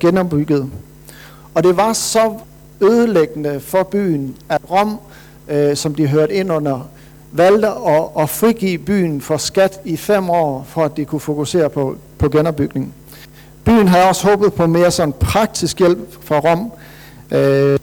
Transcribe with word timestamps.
genopbygget. 0.00 0.70
Og 1.54 1.64
det 1.64 1.76
var 1.76 1.92
så 1.92 2.32
ødelæggende 2.80 3.60
for 3.60 3.82
byen, 3.82 4.36
at 4.48 4.60
Rom, 4.70 4.98
øh, 5.48 5.76
som 5.76 5.94
de 5.94 6.06
hørte 6.06 6.34
ind 6.34 6.52
under, 6.52 6.88
valgte 7.32 7.68
at, 7.68 8.04
at 8.18 8.30
frigive 8.30 8.78
byen 8.78 9.20
for 9.20 9.36
skat 9.36 9.80
i 9.84 9.96
fem 9.96 10.30
år, 10.30 10.64
for 10.68 10.84
at 10.84 10.96
de 10.96 11.04
kunne 11.04 11.20
fokusere 11.20 11.70
på, 11.70 11.96
på 12.18 12.28
genopbygning. 12.28 12.94
Byen 13.64 13.88
havde 13.88 14.04
også 14.04 14.28
håbet 14.28 14.54
på 14.54 14.66
mere 14.66 14.90
sådan 14.90 15.12
praktisk 15.12 15.78
hjælp 15.78 16.24
fra 16.24 16.38
Rom. 16.38 16.72
Øh, 17.30 17.78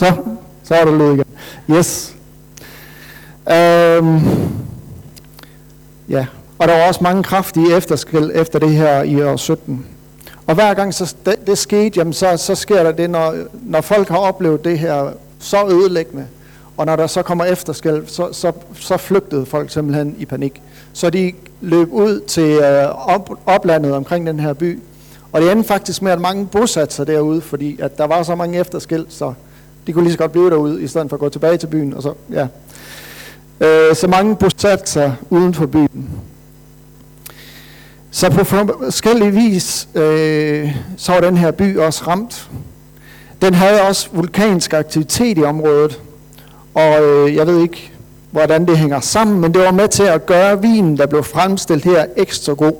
Så, 0.00 0.12
så 0.62 0.74
er 0.74 0.84
du 0.84 0.94
lyd 0.94 1.12
igen. 1.12 1.24
Yes. 1.70 2.16
Øhm, 3.50 4.20
ja, 6.08 6.26
og 6.58 6.68
der 6.68 6.78
var 6.78 6.88
også 6.88 7.00
mange 7.02 7.22
kraftige 7.22 7.76
efterskæld 7.76 8.30
efter 8.34 8.58
det 8.58 8.70
her 8.70 9.02
i 9.02 9.22
år 9.22 9.36
17. 9.36 9.86
Og 10.46 10.54
hver 10.54 10.74
gang 10.74 10.94
så 10.94 11.14
det, 11.26 11.46
det 11.46 11.58
skete, 11.58 11.98
jamen 11.98 12.12
så, 12.12 12.36
så 12.36 12.54
sker 12.54 12.82
der 12.82 12.92
det, 12.92 13.10
når, 13.10 13.34
når 13.62 13.80
folk 13.80 14.08
har 14.08 14.16
oplevet 14.18 14.64
det 14.64 14.78
her 14.78 15.12
så 15.38 15.66
ødelæggende, 15.66 16.26
og 16.76 16.86
når 16.86 16.96
der 16.96 17.06
så 17.06 17.22
kommer 17.22 17.44
efterskæld, 17.44 18.06
så, 18.06 18.32
så, 18.32 18.52
så 18.74 18.96
flygtede 18.96 19.46
folk 19.46 19.70
simpelthen 19.70 20.14
i 20.18 20.24
panik. 20.24 20.62
Så 20.92 21.10
de 21.10 21.32
løb 21.60 21.88
ud 21.92 22.20
til 22.20 22.50
øh, 22.50 23.08
op, 23.08 23.30
oplandet 23.46 23.92
omkring 23.92 24.26
den 24.26 24.40
her 24.40 24.52
by, 24.52 24.78
og 25.32 25.40
det 25.40 25.52
endte 25.52 25.68
faktisk 25.68 26.02
med, 26.02 26.12
at 26.12 26.20
mange 26.20 26.46
bosatte 26.46 26.94
sig 26.94 27.06
derude, 27.06 27.40
fordi 27.40 27.80
at 27.80 27.98
der 27.98 28.04
var 28.04 28.22
så 28.22 28.34
mange 28.34 28.58
efterskæld, 28.58 29.06
så 29.08 29.32
de 29.90 29.94
kunne 29.94 30.04
lige 30.04 30.12
så 30.12 30.18
godt 30.18 30.32
blive 30.32 30.50
derude, 30.50 30.82
i 30.82 30.86
stedet 30.86 31.08
for 31.08 31.16
at 31.16 31.20
gå 31.20 31.28
tilbage 31.28 31.56
til 31.56 31.66
byen. 31.66 31.94
Og 31.94 32.02
så, 32.02 32.14
ja. 32.32 32.46
øh, 33.60 33.96
så 33.96 34.06
mange 34.08 34.36
bosatte 34.36 34.90
sig 34.90 35.16
uden 35.30 35.54
for 35.54 35.66
byen. 35.66 36.10
Så 38.10 38.30
på 38.30 38.44
forskellige 38.44 39.32
vis, 39.32 39.88
øh, 39.94 40.76
så 40.96 41.12
var 41.12 41.20
den 41.20 41.36
her 41.36 41.50
by 41.50 41.78
også 41.78 42.04
ramt. 42.06 42.50
Den 43.42 43.54
havde 43.54 43.82
også 43.82 44.08
vulkansk 44.12 44.72
aktivitet 44.72 45.38
i 45.38 45.42
området, 45.42 46.00
og 46.74 47.02
øh, 47.02 47.34
jeg 47.34 47.46
ved 47.46 47.62
ikke, 47.62 47.92
hvordan 48.30 48.66
det 48.66 48.78
hænger 48.78 49.00
sammen, 49.00 49.40
men 49.40 49.54
det 49.54 49.62
var 49.62 49.72
med 49.72 49.88
til 49.88 50.02
at 50.02 50.26
gøre 50.26 50.62
vinen, 50.62 50.96
der 50.96 51.06
blev 51.06 51.24
fremstillet 51.24 51.84
her, 51.84 52.06
ekstra 52.16 52.52
god. 52.52 52.76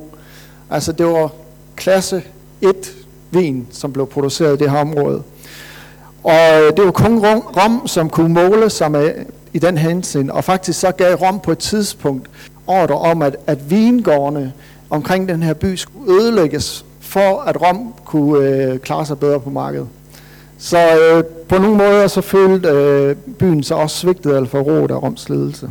Altså 0.71 0.93
det 0.93 1.07
var 1.07 1.33
klasse 1.77 2.23
1 2.61 2.93
vin, 3.31 3.67
som 3.71 3.93
blev 3.93 4.07
produceret 4.07 4.55
i 4.55 4.65
det 4.65 4.71
her 4.71 4.79
område. 4.79 5.23
Og 6.25 6.63
øh, 6.63 6.77
det 6.77 6.85
var 6.85 6.91
kun 6.91 7.19
Rom, 7.19 7.87
som 7.87 8.11
kunne 8.11 8.35
måle 8.35 8.71
sig 8.71 8.91
med 8.91 9.13
i 9.53 9.59
den 9.59 9.79
henseende. 9.79 10.33
og 10.33 10.45
faktisk 10.45 10.81
så 10.81 10.91
gav 10.91 11.15
Rom 11.15 11.41
på 11.41 11.53
et 11.53 11.59
tidspunkt 11.59 12.31
ordre 12.67 12.95
om, 12.95 13.23
at, 13.23 13.37
at 13.47 13.71
vingårdene 13.71 14.53
omkring 14.91 15.29
den 15.29 15.43
her 15.43 15.55
by 15.55 15.77
skulle 15.77 16.13
ødelægges, 16.13 16.85
for 17.01 17.41
at 17.41 17.63
Rom 17.63 17.95
kunne 18.05 18.49
øh, 18.49 18.79
klare 18.79 19.07
sig 19.07 19.19
bedre 19.19 19.41
på 19.41 19.51
markedet. 19.51 19.89
Så 20.59 20.79
øh, 20.79 21.25
på 21.25 21.59
nogle 21.59 21.77
måder 21.77 22.07
så 22.07 22.21
følte 22.21 22.69
øh, 22.69 23.17
byen 23.17 23.63
sig 23.63 23.77
også 23.77 23.97
svigtet 23.97 24.37
eller 24.37 24.49
forrådt 24.49 24.91
af 24.91 25.03
Roms 25.03 25.29
ledelse. 25.29 25.71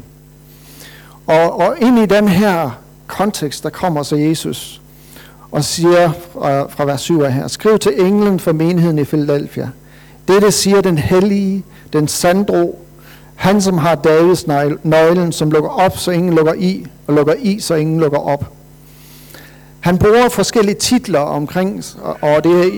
Og, 1.27 1.59
og 1.59 1.75
ind 1.79 1.99
i 1.99 2.05
den 2.05 2.27
her 2.27 2.79
kontekst, 3.07 3.63
der 3.63 3.69
kommer 3.69 4.03
så 4.03 4.15
Jesus 4.15 4.81
og 5.51 5.63
siger 5.63 6.11
fra, 6.33 6.67
fra 6.69 6.85
vers 6.85 7.01
7 7.01 7.21
her, 7.21 7.47
skriv 7.47 7.79
til 7.79 8.01
englen 8.01 8.39
for 8.39 8.51
menigheden 8.51 8.99
i 8.99 9.03
Philadelphia. 9.03 9.69
Dette 10.29 10.51
siger 10.51 10.81
den 10.81 10.97
hellige, 10.97 11.63
den 11.93 12.07
sandro, 12.07 12.85
han 13.35 13.61
som 13.61 13.77
har 13.77 13.95
Davids 13.95 14.47
nøglen, 14.83 15.31
som 15.31 15.51
lukker 15.51 15.69
op, 15.69 15.97
så 15.97 16.11
ingen 16.11 16.33
lukker 16.33 16.53
i, 16.53 16.85
og 17.07 17.13
lukker 17.13 17.33
i, 17.33 17.59
så 17.59 17.75
ingen 17.75 17.99
lukker 17.99 18.17
op. 18.17 18.53
Han 19.79 19.97
bruger 19.97 20.29
forskellige 20.29 20.75
titler 20.75 21.19
omkring, 21.19 21.83
og 22.21 22.43
det 22.43 22.65
er, 22.65 22.71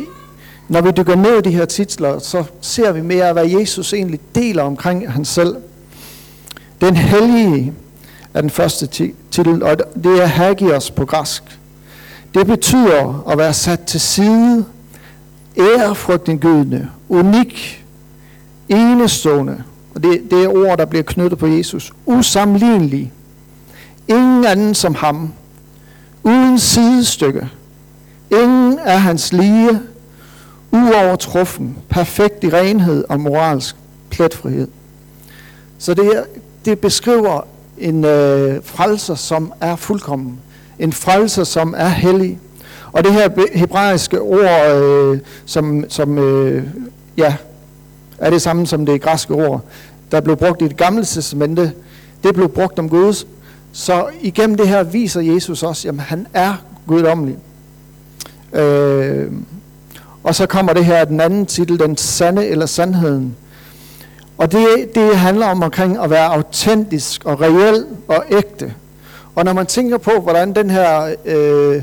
når 0.67 0.81
vi 0.81 0.91
dykker 0.97 1.15
ned 1.15 1.37
i 1.37 1.41
de 1.41 1.55
her 1.55 1.65
titler, 1.65 2.19
så 2.19 2.43
ser 2.61 2.91
vi 2.91 3.01
mere 3.01 3.33
hvad 3.33 3.45
Jesus 3.45 3.93
egentlig 3.93 4.19
deler 4.35 4.63
omkring 4.63 5.11
han 5.11 5.25
selv. 5.25 5.55
Den 6.81 6.95
hellige 6.95 7.73
er 8.33 8.41
den 8.41 8.49
første 8.49 9.11
titel, 9.31 9.63
og 9.63 9.77
det 10.03 10.21
er 10.21 10.25
hagios 10.25 10.91
på 10.91 11.05
græsk. 11.05 11.43
Det 12.33 12.47
betyder 12.47 13.23
at 13.31 13.37
være 13.37 13.53
sat 13.53 13.79
til 13.79 13.99
side, 13.99 14.65
ærefrygtindgydende, 15.57 16.87
unik, 17.09 17.85
enestående, 18.69 19.63
og 19.95 20.03
det, 20.03 20.21
det 20.31 20.43
er 20.43 20.47
ord, 20.47 20.77
der 20.77 20.85
bliver 20.85 21.03
knyttet 21.03 21.39
på 21.39 21.47
Jesus, 21.47 21.93
usammenlignelig, 22.05 23.13
ingen 24.07 24.45
anden 24.45 24.75
som 24.75 24.95
ham, 24.95 25.33
uden 26.23 26.59
sidestykke, 26.59 27.49
ingen 28.31 28.79
af 28.79 29.01
hans 29.01 29.33
lige, 29.33 29.79
uovertruffen, 30.71 31.77
perfekt 31.89 32.43
i 32.43 32.49
renhed 32.49 33.03
og 33.09 33.19
moralsk 33.19 33.75
pletfrihed. 34.09 34.67
Så 35.77 35.93
det, 35.93 36.23
det 36.65 36.79
beskriver 36.79 37.41
en 37.77 38.05
øh, 38.05 38.63
frelser, 38.63 39.15
som 39.15 39.53
er 39.61 39.75
fuldkommen. 39.75 40.39
En 40.79 40.93
frelser, 40.93 41.43
som 41.43 41.73
er 41.77 41.87
hellig. 41.87 42.39
Og 42.93 43.03
det 43.03 43.13
her 43.13 43.29
hebraiske 43.53 44.21
ord, 44.21 44.75
øh, 44.75 45.19
som, 45.45 45.85
som 45.89 46.17
øh, 46.17 46.63
ja, 47.17 47.35
er 48.17 48.29
det 48.29 48.41
samme 48.41 48.67
som 48.67 48.85
det 48.85 49.01
græske 49.01 49.33
ord, 49.33 49.61
der 50.11 50.21
blev 50.21 50.37
brugt 50.37 50.61
i 50.61 50.67
det 50.67 50.77
gamle 50.77 51.05
testamente, 51.05 51.73
det 52.23 52.33
blev 52.33 52.49
brugt 52.49 52.79
om 52.79 52.89
Guds. 52.89 53.27
Så 53.71 54.05
igennem 54.21 54.57
det 54.57 54.67
her 54.67 54.83
viser 54.83 55.21
Jesus 55.21 55.63
også, 55.63 55.89
at 55.89 55.99
han 55.99 56.27
er 56.33 56.53
guddommelig. 56.87 57.37
Øh, 58.53 59.31
og 60.23 60.35
så 60.35 60.45
kommer 60.45 60.73
det 60.73 60.85
her, 60.85 61.05
den 61.05 61.19
anden 61.19 61.45
titel, 61.45 61.79
den 61.79 61.97
sande 61.97 62.47
eller 62.47 62.65
sandheden. 62.65 63.35
Og 64.37 64.51
det, 64.51 64.95
det 64.95 65.17
handler 65.17 65.47
om 65.47 65.63
omkring 65.63 66.03
at 66.03 66.09
være 66.09 66.25
autentisk 66.25 67.25
og 67.25 67.41
reel 67.41 67.85
og 68.07 68.23
ægte. 68.31 68.73
Og 69.35 69.45
når 69.45 69.53
man 69.53 69.65
tænker 69.65 69.97
på, 69.97 70.11
hvordan 70.11 70.55
den 70.55 70.69
her 70.69 71.15
øh, 71.25 71.81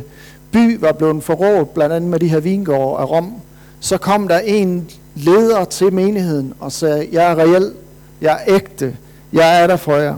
by 0.52 0.80
var 0.80 0.92
blevet 0.92 1.24
forrådt, 1.24 1.74
blandt 1.74 1.94
andet 1.94 2.10
med 2.10 2.18
de 2.18 2.28
her 2.28 2.40
vingårde 2.40 3.00
af 3.00 3.10
Rom, 3.10 3.32
så 3.80 3.98
kom 3.98 4.28
der 4.28 4.38
en 4.38 4.90
leder 5.14 5.64
til 5.64 5.92
menigheden 5.92 6.54
og 6.60 6.72
sagde, 6.72 7.08
jeg 7.12 7.30
er 7.30 7.38
reel, 7.38 7.72
jeg 8.20 8.32
er 8.32 8.54
ægte, 8.54 8.96
jeg 9.32 9.62
er 9.62 9.66
der 9.66 9.76
for 9.76 9.96
jer. 9.96 10.14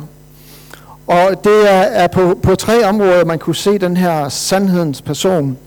Og 1.07 1.45
det 1.45 1.71
er, 1.73 1.83
er 1.83 2.07
på, 2.07 2.39
på 2.43 2.55
tre 2.55 2.85
områder, 2.85 3.25
man 3.25 3.39
kunne 3.39 3.57
se 3.57 3.79
den 3.79 3.97
her 3.97 4.29
sandhedens 4.29 5.03
person. 5.03 5.59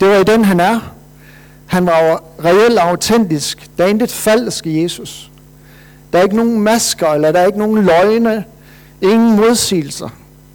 Det 0.00 0.08
var 0.08 0.16
i 0.16 0.24
den, 0.24 0.44
han 0.44 0.60
er. 0.60 0.94
Han 1.66 1.86
var 1.86 2.22
reelt 2.44 2.78
autentisk. 2.78 3.70
Der 3.78 3.84
er 3.84 3.88
intet 3.88 4.10
falsk 4.10 4.66
i 4.66 4.82
Jesus. 4.82 5.30
Der 6.12 6.18
er 6.18 6.22
ikke 6.22 6.36
nogen 6.36 6.60
masker, 6.60 7.08
eller 7.08 7.32
der 7.32 7.40
er 7.40 7.46
ikke 7.46 7.58
nogen 7.58 7.84
løgne, 7.84 8.44
ingen 9.00 9.36
modsigelser. 9.36 10.08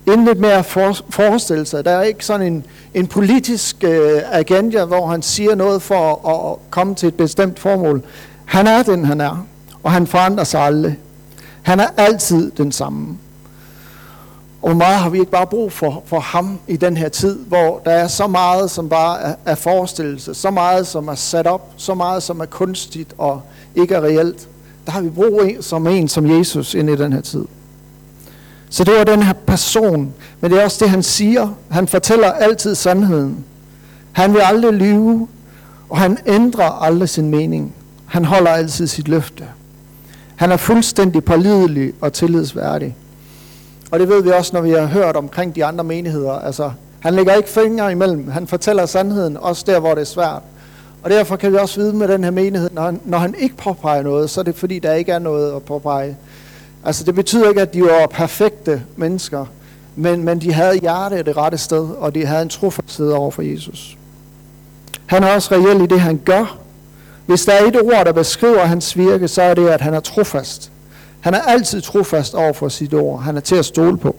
Intet 0.07 0.39
mere 0.39 0.53
at 0.53 0.65
for, 0.65 0.97
forestille 1.09 1.65
sig. 1.65 1.85
Der 1.85 1.91
er 1.91 2.01
ikke 2.01 2.25
sådan 2.25 2.53
en, 2.53 2.65
en 2.93 3.07
politisk 3.07 3.83
øh, 3.83 4.21
agenda, 4.31 4.85
hvor 4.85 5.07
han 5.07 5.21
siger 5.21 5.55
noget 5.55 5.81
for 5.81 6.27
at, 6.27 6.51
at 6.51 6.71
komme 6.71 6.95
til 6.95 7.07
et 7.07 7.15
bestemt 7.15 7.59
formål. 7.59 8.03
Han 8.45 8.67
er 8.67 8.83
den, 8.83 9.05
han 9.05 9.21
er, 9.21 9.45
og 9.83 9.91
han 9.91 10.07
forandrer 10.07 10.43
sig 10.43 10.61
aldrig. 10.61 10.97
Han 11.61 11.79
er 11.79 11.87
altid 11.97 12.51
den 12.51 12.71
samme. 12.71 13.17
Og 14.61 14.69
hvor 14.69 14.77
meget 14.77 14.95
har 14.95 15.09
vi 15.09 15.19
ikke 15.19 15.31
bare 15.31 15.47
brug 15.47 15.71
for, 15.71 16.03
for 16.05 16.19
ham 16.19 16.59
i 16.67 16.77
den 16.77 16.97
her 16.97 17.09
tid, 17.09 17.39
hvor 17.39 17.81
der 17.85 17.91
er 17.91 18.07
så 18.07 18.27
meget, 18.27 18.71
som 18.71 18.89
bare 18.89 19.21
er, 19.21 19.35
er 19.45 19.55
forestillelse, 19.55 20.33
så 20.33 20.51
meget, 20.51 20.87
som 20.87 21.07
er 21.07 21.15
sat 21.15 21.47
op, 21.47 21.69
så 21.77 21.93
meget, 21.93 22.23
som 22.23 22.39
er 22.39 22.45
kunstigt 22.45 23.13
og 23.17 23.41
ikke 23.75 23.95
er 23.95 24.01
reelt. 24.01 24.47
Der 24.85 24.91
har 24.91 25.01
vi 25.01 25.09
brug 25.09 25.41
en, 25.41 25.61
som 25.61 25.87
en 25.87 26.07
som 26.07 26.39
Jesus 26.39 26.73
ind 26.73 26.89
i 26.89 26.95
den 26.95 27.13
her 27.13 27.21
tid. 27.21 27.45
Så 28.69 28.83
det 28.83 28.93
var 28.97 29.03
den 29.03 29.23
her 29.23 29.33
person, 29.33 30.13
men 30.41 30.51
det 30.51 30.59
er 30.59 30.63
også 30.63 30.77
det, 30.85 30.89
han 30.89 31.03
siger. 31.03 31.49
Han 31.69 31.87
fortæller 31.87 32.31
altid 32.31 32.75
sandheden. 32.75 33.45
Han 34.11 34.33
vil 34.33 34.41
aldrig 34.43 34.73
lyve, 34.73 35.27
og 35.89 35.97
han 35.97 36.17
ændrer 36.25 36.83
aldrig 36.83 37.09
sin 37.09 37.29
mening. 37.29 37.73
Han 38.05 38.25
holder 38.25 38.51
altid 38.51 38.87
sit 38.87 39.07
løfte. 39.07 39.43
Han 40.35 40.51
er 40.51 40.57
fuldstændig 40.57 41.23
pålidelig 41.23 41.93
og 42.01 42.13
tillidsværdig. 42.13 42.95
Og 43.91 43.99
det 43.99 44.09
ved 44.09 44.23
vi 44.23 44.29
også, 44.29 44.51
når 44.53 44.61
vi 44.61 44.71
har 44.71 44.85
hørt 44.85 45.15
omkring 45.15 45.55
de 45.55 45.65
andre 45.65 45.83
menigheder. 45.83 46.31
Altså, 46.31 46.71
han 46.99 47.13
lægger 47.13 47.33
ikke 47.33 47.49
fingre 47.49 47.91
imellem. 47.91 48.31
Han 48.31 48.47
fortæller 48.47 48.85
sandheden, 48.85 49.37
også 49.37 49.63
der, 49.67 49.79
hvor 49.79 49.93
det 49.93 50.01
er 50.01 50.05
svært. 50.05 50.41
Og 51.03 51.09
derfor 51.09 51.35
kan 51.35 51.51
vi 51.51 51.57
også 51.57 51.79
vide 51.79 51.93
med 51.93 52.07
den 52.07 52.23
her 52.23 52.31
menighed, 52.31 52.69
når 52.73 52.81
han, 52.81 52.99
når 53.05 53.17
han 53.17 53.35
ikke 53.37 53.57
påpeger 53.57 54.01
noget, 54.01 54.29
så 54.29 54.39
er 54.39 54.43
det 54.43 54.55
fordi, 54.55 54.79
der 54.79 54.93
ikke 54.93 55.11
er 55.11 55.19
noget 55.19 55.55
at 55.55 55.63
påpege. 55.63 56.17
Altså 56.87 57.03
det 57.03 57.15
betyder 57.15 57.49
ikke, 57.49 57.61
at 57.61 57.73
de 57.73 57.81
var 57.81 58.07
perfekte 58.07 58.83
mennesker, 58.95 59.45
men, 59.95 60.23
men 60.23 60.41
de 60.41 60.53
havde 60.53 60.79
hjertet 60.79 61.25
det 61.25 61.37
rette 61.37 61.57
sted, 61.57 61.89
og 61.89 62.15
de 62.15 62.25
havde 62.25 62.41
en 62.41 62.49
trofasthed 62.49 63.11
over 63.11 63.31
for 63.31 63.41
Jesus. 63.41 63.97
Han 65.05 65.23
er 65.23 65.33
også 65.35 65.55
reelt 65.55 65.81
i 65.81 65.85
det, 65.85 66.01
han 66.01 66.21
gør. 66.25 66.57
Hvis 67.25 67.45
der 67.45 67.53
er 67.53 67.65
et 67.65 67.81
ord, 67.81 68.05
der 68.05 68.11
beskriver 68.11 68.65
hans 68.65 68.97
virke, 68.97 69.27
så 69.27 69.41
er 69.41 69.53
det, 69.53 69.69
at 69.69 69.81
han 69.81 69.93
er 69.93 69.99
trofast. 69.99 70.71
Han 71.19 71.33
er 71.33 71.41
altid 71.41 71.81
trofast 71.81 72.33
over 72.33 72.53
for 72.53 72.69
sit 72.69 72.93
ord. 72.93 73.21
Han 73.21 73.37
er 73.37 73.41
til 73.41 73.55
at 73.55 73.65
stole 73.65 73.97
på. 73.97 74.15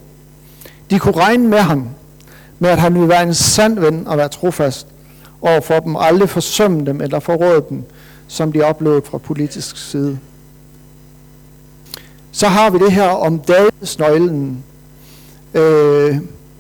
De 0.91 0.99
kunne 0.99 1.17
regne 1.17 1.49
med 1.49 1.59
ham, 1.59 1.89
med 2.59 2.71
at 2.71 2.79
han 2.79 2.95
ville 2.95 3.09
være 3.09 3.23
en 3.23 3.35
sand 3.35 3.79
ven 3.79 4.07
og 4.07 4.19
være 4.19 4.29
trofast 4.29 4.87
over 5.41 5.61
for 5.61 5.81
dem, 5.81 5.95
og 5.95 6.07
aldrig 6.07 6.29
forsømme 6.29 6.87
dem 6.87 7.01
eller 7.01 7.21
forråde 7.21 7.65
dem, 7.69 7.85
som 8.29 8.53
de 8.53 8.63
oplevede 8.63 9.03
fra 9.05 9.19
politisk 9.19 9.91
side. 9.91 10.19
Så 12.39 12.49
har 12.49 12.71
vi 12.71 12.79
det 12.79 12.93
her 12.93 13.09
om 13.09 13.39
Davidsnøglen. 13.39 14.65
Øh, 15.55 16.17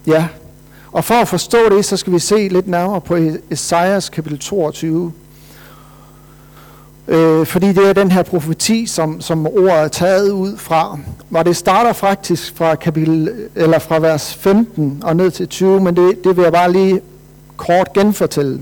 ja, 0.06 0.28
og 0.92 1.04
for 1.04 1.14
at 1.14 1.28
forstå 1.28 1.58
det, 1.70 1.84
så 1.84 1.96
skal 1.96 2.12
vi 2.12 2.18
se 2.18 2.48
lidt 2.48 2.68
nærmere 2.68 3.00
på 3.00 3.16
Esajas 3.50 4.08
kapitel 4.08 4.38
22. 4.38 5.12
Øh, 7.08 7.46
fordi 7.46 7.72
det 7.72 7.88
er 7.88 7.92
den 7.92 8.10
her 8.10 8.22
profeti, 8.22 8.86
som, 8.86 9.20
som 9.20 9.46
ordet 9.46 9.70
er 9.70 9.88
taget 9.88 10.30
ud 10.30 10.56
fra. 10.56 10.98
Og 11.34 11.44
det 11.44 11.56
starter 11.56 11.92
faktisk 11.92 12.56
fra, 12.56 12.74
kapitel, 12.74 13.32
eller 13.54 13.78
fra 13.78 13.98
vers 13.98 14.34
15 14.34 15.02
og 15.04 15.16
ned 15.16 15.30
til 15.30 15.48
20, 15.48 15.80
men 15.80 15.96
det, 15.96 16.24
det 16.24 16.36
vil 16.36 16.42
jeg 16.42 16.52
bare 16.52 16.72
lige 16.72 17.00
kort 17.56 17.92
genfortælle. 17.92 18.60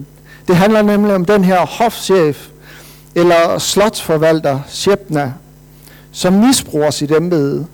Det 0.49 0.57
handler 0.57 0.83
nemlig 0.83 1.15
om 1.15 1.25
den 1.25 1.45
her 1.45 1.67
hofchef, 1.67 2.49
eller 3.15 3.59
slotsforvalter, 3.59 4.61
Shebna, 4.69 5.33
som 6.17 6.33
misbruger 6.33 6.91
sit 6.91 7.11
embede. 7.11 7.67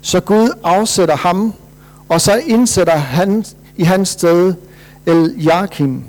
Så 0.00 0.20
Gud 0.20 0.50
afsætter 0.64 1.16
ham, 1.16 1.52
og 2.08 2.20
så 2.20 2.40
indsætter 2.46 2.96
han 2.96 3.44
i 3.76 3.84
hans 3.84 4.08
sted 4.08 4.54
El 5.06 5.34
Jakim. 5.44 6.04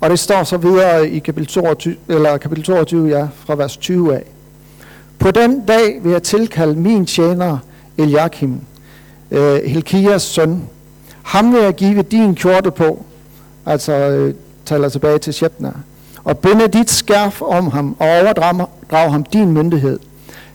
Og 0.00 0.10
det 0.10 0.18
står 0.18 0.44
så 0.44 0.56
videre 0.56 1.08
i 1.08 1.18
kapitel 1.18 1.46
22, 1.46 1.96
eller 2.08 2.36
kapitel 2.36 2.64
22 2.64 3.08
ja, 3.08 3.28
fra 3.44 3.54
vers 3.54 3.76
20 3.76 4.14
af. 4.14 4.24
På 5.18 5.30
den 5.30 5.60
dag 5.66 6.00
vil 6.02 6.12
jeg 6.12 6.22
tilkalde 6.22 6.74
min 6.74 7.06
tjener 7.06 7.58
Eliakim, 7.98 8.60
øh, 9.30 9.62
Helkias 9.64 10.22
søn. 10.22 10.62
Ham 11.22 11.52
vil 11.52 11.62
jeg 11.62 11.74
give 11.74 12.02
din 12.02 12.34
kjorte 12.34 12.70
på, 12.70 13.04
altså 13.66 13.92
øh, 13.92 14.34
taler 14.64 14.88
tilbage 14.88 15.18
til 15.18 15.34
Shebna, 15.34 15.72
og 16.24 16.38
binde 16.38 16.68
dit 16.68 16.90
skærf 16.90 17.42
om 17.42 17.70
ham 17.70 17.96
og 17.98 18.08
overdrage 18.08 19.10
ham 19.10 19.24
din 19.24 19.52
myndighed. 19.52 19.98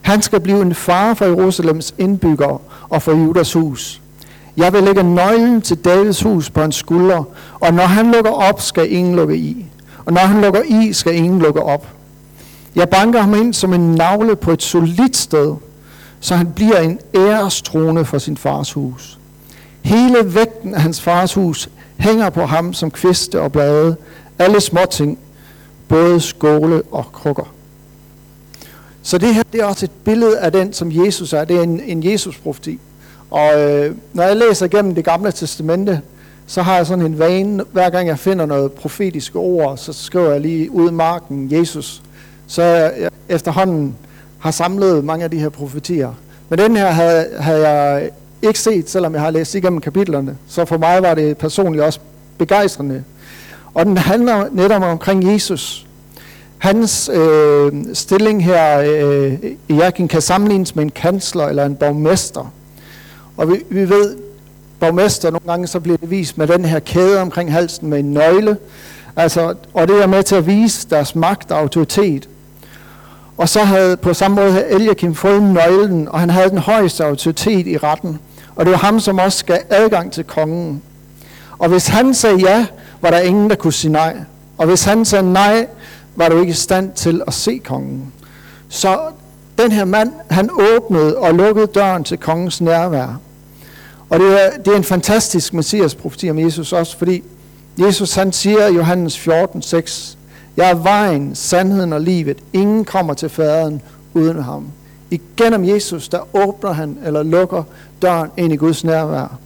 Han 0.01 0.21
skal 0.21 0.39
blive 0.39 0.61
en 0.61 0.75
far 0.75 1.13
for 1.13 1.25
Jerusalems 1.25 1.93
indbyggere 1.97 2.57
og 2.89 3.01
for 3.01 3.11
Judas 3.11 3.53
hus. 3.53 4.01
Jeg 4.57 4.73
vil 4.73 4.83
lægge 4.83 5.03
nøglen 5.03 5.61
til 5.61 5.77
Davids 5.77 6.21
hus 6.21 6.49
på 6.49 6.61
hans 6.61 6.75
skulder, 6.75 7.23
og 7.53 7.73
når 7.73 7.83
han 7.83 8.11
lukker 8.11 8.31
op, 8.31 8.61
skal 8.61 8.93
ingen 8.93 9.15
lukke 9.15 9.37
i. 9.37 9.65
Og 10.05 10.13
når 10.13 10.21
han 10.21 10.41
lukker 10.41 10.61
i, 10.61 10.93
skal 10.93 11.15
ingen 11.15 11.39
lukke 11.39 11.63
op. 11.63 11.87
Jeg 12.75 12.89
banker 12.89 13.21
ham 13.21 13.33
ind 13.33 13.53
som 13.53 13.73
en 13.73 13.95
navle 13.95 14.35
på 14.35 14.51
et 14.51 14.63
solidt 14.63 15.17
sted, 15.17 15.55
så 16.19 16.35
han 16.35 16.51
bliver 16.51 16.79
en 16.79 16.99
ærestrone 17.15 18.05
for 18.05 18.17
sin 18.17 18.37
fars 18.37 18.73
hus. 18.73 19.19
Hele 19.81 20.35
vægten 20.35 20.75
af 20.75 20.81
hans 20.81 21.01
fars 21.01 21.33
hus 21.33 21.69
hænger 21.97 22.29
på 22.29 22.45
ham 22.45 22.73
som 22.73 22.91
kviste 22.91 23.41
og 23.41 23.51
blade, 23.51 23.95
alle 24.39 24.61
småting, 24.61 25.19
både 25.87 26.19
skåle 26.19 26.81
og 26.91 27.05
krukker. 27.13 27.53
Så 29.09 29.17
det 29.17 29.35
her 29.35 29.43
det 29.51 29.61
er 29.61 29.65
også 29.65 29.85
et 29.85 29.91
billede 30.03 30.39
af 30.39 30.51
den, 30.51 30.73
som 30.73 30.91
Jesus 30.91 31.33
er. 31.33 31.45
Det 31.45 31.57
er 31.57 31.61
en, 31.61 31.81
en 31.85 32.03
Jesus-profeti. 32.03 32.79
Og 33.31 33.61
øh, 33.61 33.95
når 34.13 34.23
jeg 34.23 34.35
læser 34.35 34.65
igennem 34.65 34.95
det 34.95 35.05
gamle 35.05 35.31
testamente, 35.31 36.01
så 36.47 36.61
har 36.61 36.75
jeg 36.75 36.87
sådan 36.87 37.05
en 37.05 37.19
vane, 37.19 37.63
hver 37.71 37.89
gang 37.89 38.07
jeg 38.07 38.19
finder 38.19 38.45
noget 38.45 38.71
profetisk 38.71 39.35
ord, 39.35 39.77
så 39.77 39.93
skriver 39.93 40.31
jeg 40.31 40.41
lige 40.41 40.71
ud 40.71 40.89
i 40.89 40.93
marken 40.93 41.51
Jesus. 41.51 42.01
Så 42.47 42.61
jeg 42.61 43.09
efterhånden 43.29 43.95
har 44.39 44.51
samlet 44.51 45.03
mange 45.05 45.23
af 45.23 45.31
de 45.31 45.39
her 45.39 45.49
profetier. 45.49 46.13
Men 46.49 46.59
den 46.59 46.75
her 46.75 46.91
havde, 46.91 47.27
havde 47.39 47.69
jeg 47.69 48.09
ikke 48.41 48.59
set, 48.59 48.89
selvom 48.89 49.13
jeg 49.13 49.21
har 49.21 49.31
læst 49.31 49.55
igennem 49.55 49.81
kapitlerne. 49.81 50.37
Så 50.47 50.65
for 50.65 50.77
mig 50.77 51.01
var 51.01 51.13
det 51.13 51.37
personligt 51.37 51.83
også 51.83 51.99
begejstrende. 52.37 53.03
Og 53.73 53.85
den 53.85 53.97
handler 53.97 54.45
netop 54.51 54.83
omkring 54.83 55.33
Jesus. 55.33 55.85
Hans 56.59 57.09
øh, 57.13 57.71
stilling 57.93 58.45
her 58.45 58.79
øh, 58.79 59.33
i 59.67 59.73
Jakin 59.73 60.07
kan 60.07 60.21
sammenlignes 60.21 60.75
med 60.75 60.83
en 60.83 60.91
kansler 60.91 61.45
eller 61.47 61.65
en 61.65 61.75
borgmester. 61.75 62.53
Og 63.37 63.51
vi, 63.51 63.63
vi 63.69 63.89
ved, 63.89 64.15
borgmester 64.79 65.31
nogle 65.31 65.45
gange 65.47 65.67
så 65.67 65.79
bliver 65.79 65.97
det 65.97 66.09
vist 66.09 66.37
med 66.37 66.47
den 66.47 66.65
her 66.65 66.79
kæde 66.79 67.21
omkring 67.21 67.53
halsen 67.53 67.89
med 67.89 67.99
en 67.99 68.13
nøgle. 68.13 68.57
Altså, 69.15 69.55
og 69.73 69.87
det 69.87 70.03
er 70.03 70.07
med 70.07 70.23
til 70.23 70.35
at 70.35 70.47
vise 70.47 70.89
deres 70.89 71.15
magt 71.15 71.51
og 71.51 71.59
autoritet. 71.59 72.29
Og 73.37 73.49
så 73.49 73.59
havde 73.59 73.97
på 73.97 74.13
samme 74.13 74.35
måde 74.35 74.51
havde 74.51 74.69
Eliakim 74.69 75.15
fået 75.15 75.43
nøglen, 75.43 76.07
og 76.07 76.19
han 76.19 76.29
havde 76.29 76.49
den 76.49 76.57
højeste 76.57 77.05
autoritet 77.05 77.67
i 77.67 77.77
retten. 77.77 78.19
Og 78.55 78.65
det 78.65 78.71
var 78.71 78.77
ham, 78.77 78.99
som 78.99 79.19
også 79.19 79.45
gav 79.45 79.57
adgang 79.69 80.11
til 80.11 80.23
kongen. 80.23 80.81
Og 81.59 81.69
hvis 81.69 81.87
han 81.87 82.13
sagde 82.13 82.37
ja, 82.37 82.65
var 83.01 83.09
der 83.09 83.19
ingen, 83.19 83.49
der 83.49 83.55
kunne 83.55 83.73
sige 83.73 83.91
nej. 83.91 84.17
Og 84.57 84.67
hvis 84.67 84.83
han 84.83 85.05
sagde 85.05 85.33
nej, 85.33 85.67
var 86.15 86.29
du 86.29 86.39
ikke 86.39 86.51
i 86.51 86.53
stand 86.53 86.91
til 86.93 87.21
at 87.27 87.33
se 87.33 87.61
kongen. 87.63 88.13
Så 88.69 88.99
den 89.57 89.71
her 89.71 89.85
mand, 89.85 90.13
han 90.29 90.49
åbnede 90.75 91.17
og 91.17 91.33
lukkede 91.33 91.67
døren 91.67 92.03
til 92.03 92.17
kongens 92.17 92.61
nærvær. 92.61 93.19
Og 94.09 94.19
det 94.19 94.45
er, 94.45 94.57
det 94.57 94.73
er 94.73 94.77
en 94.77 94.83
fantastisk 94.83 95.53
messias 95.53 95.95
profeti 95.95 96.29
om 96.29 96.39
Jesus 96.39 96.73
også, 96.73 96.97
fordi 96.97 97.23
Jesus 97.77 98.15
han 98.15 98.31
siger 98.31 98.67
i 98.67 98.73
Johannes 98.73 99.19
14, 99.19 99.61
6, 99.61 100.17
Jeg 100.57 100.69
er 100.69 100.75
vejen, 100.75 101.35
sandheden 101.35 101.93
og 101.93 102.01
livet. 102.01 102.37
Ingen 102.53 102.85
kommer 102.85 103.13
til 103.13 103.29
faderen 103.29 103.81
uden 104.13 104.43
ham. 104.43 104.67
Igennem 105.11 105.65
Jesus, 105.65 106.09
der 106.09 106.35
åbner 106.35 106.71
han 106.71 106.97
eller 107.05 107.23
lukker 107.23 107.63
døren 108.01 108.29
ind 108.37 108.53
i 108.53 108.55
Guds 108.55 108.83
nærvær. 108.83 109.39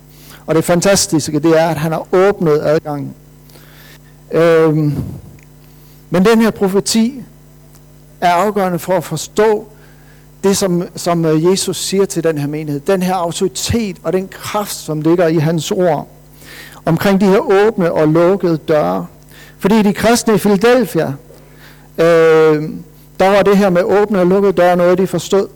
Og 0.45 0.55
det 0.55 0.63
fantastiske, 0.63 1.39
det 1.39 1.59
er, 1.59 1.67
at 1.67 1.77
han 1.77 1.91
har 1.91 2.07
åbnet 2.11 2.61
adgangen. 2.63 3.13
Øhm, 4.31 4.93
men 6.13 6.25
den 6.25 6.41
her 6.41 6.51
profeti 6.51 7.23
er 8.21 8.29
afgørende 8.31 8.79
for 8.79 8.93
at 8.93 9.03
forstå 9.03 9.67
det, 10.43 10.57
som, 10.57 10.83
som 10.95 11.25
øh, 11.25 11.45
Jesus 11.45 11.77
siger 11.77 12.05
til 12.05 12.23
den 12.23 12.37
her 12.37 12.47
menighed. 12.47 12.79
Den 12.79 13.03
her 13.03 13.13
autoritet 13.13 13.97
og 14.03 14.13
den 14.13 14.27
kraft, 14.27 14.73
som 14.73 15.01
ligger 15.01 15.27
i 15.27 15.37
hans 15.37 15.71
ord. 15.71 16.07
Omkring 16.85 17.21
de 17.21 17.25
her 17.25 17.39
åbne 17.39 17.91
og 17.91 18.07
lukkede 18.07 18.57
døre. 18.57 19.05
Fordi 19.57 19.81
de 19.81 19.93
kristne 19.93 20.35
i 20.35 20.37
Philadelphia, 20.37 21.13
øh, 21.97 22.63
der 23.19 23.29
var 23.29 23.41
det 23.41 23.57
her 23.57 23.69
med 23.69 23.83
åbne 23.83 24.19
og 24.19 24.27
lukkede 24.27 24.53
døre 24.53 24.75
noget, 24.75 24.97
de 24.97 25.07
forstod. 25.07 25.47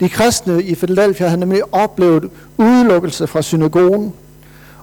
De 0.00 0.08
kristne 0.08 0.62
i 0.62 0.74
Philadelphia 0.74 1.26
havde 1.26 1.40
nemlig 1.40 1.74
oplevet 1.74 2.30
udelukkelse 2.56 3.26
fra 3.26 3.42
synagogen, 3.42 4.12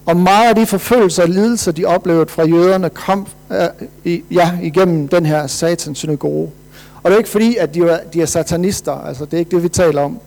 og 0.10 0.18
meget 0.18 0.50
af 0.50 0.56
de 0.56 0.66
forfølgelser 0.66 1.24
og 1.24 1.30
lidelser, 1.30 1.72
de 1.72 1.86
oplevede 1.86 2.28
fra 2.30 2.48
jøderne, 2.48 2.90
kom 2.90 3.28
øh, 3.52 3.68
i, 4.04 4.24
ja, 4.32 4.52
igennem 4.62 5.08
den 5.08 5.26
her 5.26 5.48
satans 5.48 5.98
synagoge. 5.98 6.52
Og 7.04 7.12
det 7.12 7.14
er 7.14 7.18
ikke 7.18 7.30
fordi, 7.30 7.56
at 7.56 7.74
de 7.74 7.80
er, 7.80 8.00
de 8.14 8.22
er 8.22 8.26
satanister, 8.26 8.92
altså 8.92 9.26
det 9.26 9.34
er 9.34 9.38
ikke 9.38 9.56
det, 9.56 9.64
vi 9.64 9.70
taler 9.70 10.02
om. 10.02 10.20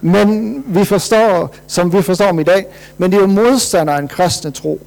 Men 0.00 0.62
vi 0.66 0.84
forstår, 0.84 1.54
som 1.66 1.92
vi 1.92 2.02
forstår 2.02 2.26
dem 2.26 2.38
i 2.38 2.42
dag, 2.42 2.66
men 2.98 3.12
de 3.12 3.16
er 3.16 3.20
jo 3.20 3.26
modstandere 3.26 3.96
af 3.96 4.00
en 4.00 4.08
kristne 4.08 4.50
tro. 4.50 4.80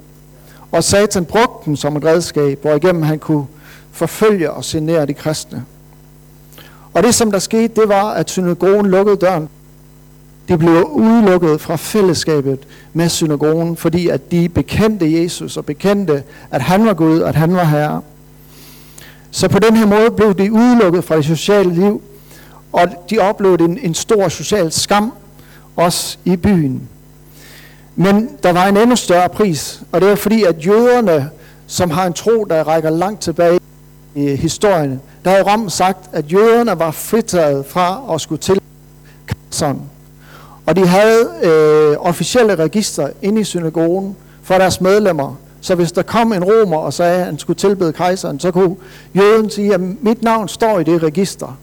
Og 0.71 0.83
Satan 0.83 1.25
brugte 1.25 1.65
dem 1.65 1.75
som 1.75 1.97
et 1.97 2.05
redskab, 2.05 2.61
hvor 2.61 2.75
igennem 2.75 3.03
han 3.03 3.19
kunne 3.19 3.45
forfølge 3.91 4.51
og 4.51 4.63
genere 4.65 5.05
de 5.05 5.13
kristne. 5.13 5.65
Og 6.93 7.03
det, 7.03 7.15
som 7.15 7.31
der 7.31 7.39
skete, 7.39 7.81
det 7.81 7.89
var, 7.89 8.11
at 8.11 8.29
synagogen 8.29 8.85
lukkede 8.85 9.17
døren. 9.17 9.49
De 10.47 10.57
blev 10.57 10.83
udelukket 10.91 11.61
fra 11.61 11.75
fællesskabet 11.75 12.59
med 12.93 13.09
synagogen, 13.09 13.77
fordi 13.77 14.07
at 14.07 14.31
de 14.31 14.49
bekendte 14.49 15.21
Jesus 15.21 15.57
og 15.57 15.65
bekendte, 15.65 16.23
at 16.51 16.61
han 16.61 16.85
var 16.85 16.93
Gud, 16.93 17.19
og 17.19 17.29
at 17.29 17.35
han 17.35 17.55
var 17.55 17.63
Herre. 17.63 18.01
Så 19.31 19.47
på 19.47 19.59
den 19.59 19.77
her 19.77 19.85
måde 19.85 20.11
blev 20.11 20.33
de 20.33 20.51
udelukket 20.51 21.03
fra 21.03 21.15
det 21.15 21.25
sociale 21.25 21.73
liv, 21.73 22.01
og 22.73 22.87
de 23.09 23.19
oplevede 23.19 23.63
en, 23.63 23.79
en 23.81 23.93
stor 23.93 24.29
social 24.29 24.71
skam, 24.71 25.13
også 25.75 26.17
i 26.25 26.35
byen. 26.35 26.89
Men 27.95 28.29
der 28.43 28.53
var 28.53 28.67
en 28.67 28.77
endnu 28.77 28.95
større 28.95 29.29
pris, 29.29 29.81
og 29.91 30.01
det 30.01 30.09
var 30.09 30.15
fordi, 30.15 30.43
at 30.43 30.65
jøderne, 30.65 31.29
som 31.67 31.89
har 31.89 32.05
en 32.05 32.13
tro, 32.13 32.43
der 32.43 32.63
rækker 32.63 32.89
langt 32.89 33.21
tilbage 33.21 33.59
i 34.15 34.35
historien. 34.35 35.01
Der 35.25 35.31
har 35.31 35.53
Rom 35.53 35.69
sagt, 35.69 36.09
at 36.11 36.33
jøderne 36.33 36.79
var 36.79 36.91
fritaget 36.91 37.65
fra 37.65 38.01
at 38.13 38.21
skulle 38.21 38.39
til 38.39 38.59
kejseren. 39.27 39.81
Og 40.65 40.75
de 40.75 40.87
havde 40.87 41.29
øh, 41.43 41.97
officielle 41.99 42.55
register 42.55 43.09
inde 43.21 43.41
i 43.41 43.43
synagogen 43.43 44.15
for 44.43 44.55
deres 44.55 44.81
medlemmer. 44.81 45.35
Så 45.61 45.75
hvis 45.75 45.91
der 45.91 46.01
kom 46.01 46.33
en 46.33 46.43
romer 46.43 46.77
og 46.77 46.93
sagde, 46.93 47.19
at 47.19 47.25
han 47.25 47.39
skulle 47.39 47.57
tilbede 47.57 47.93
kejseren, 47.93 48.39
så 48.39 48.51
kunne 48.51 48.75
jøden 49.15 49.49
sige, 49.49 49.73
at 49.73 49.81
mit 50.01 50.23
navn 50.23 50.47
står 50.47 50.79
i 50.79 50.83
det 50.83 51.03
register, 51.03 51.57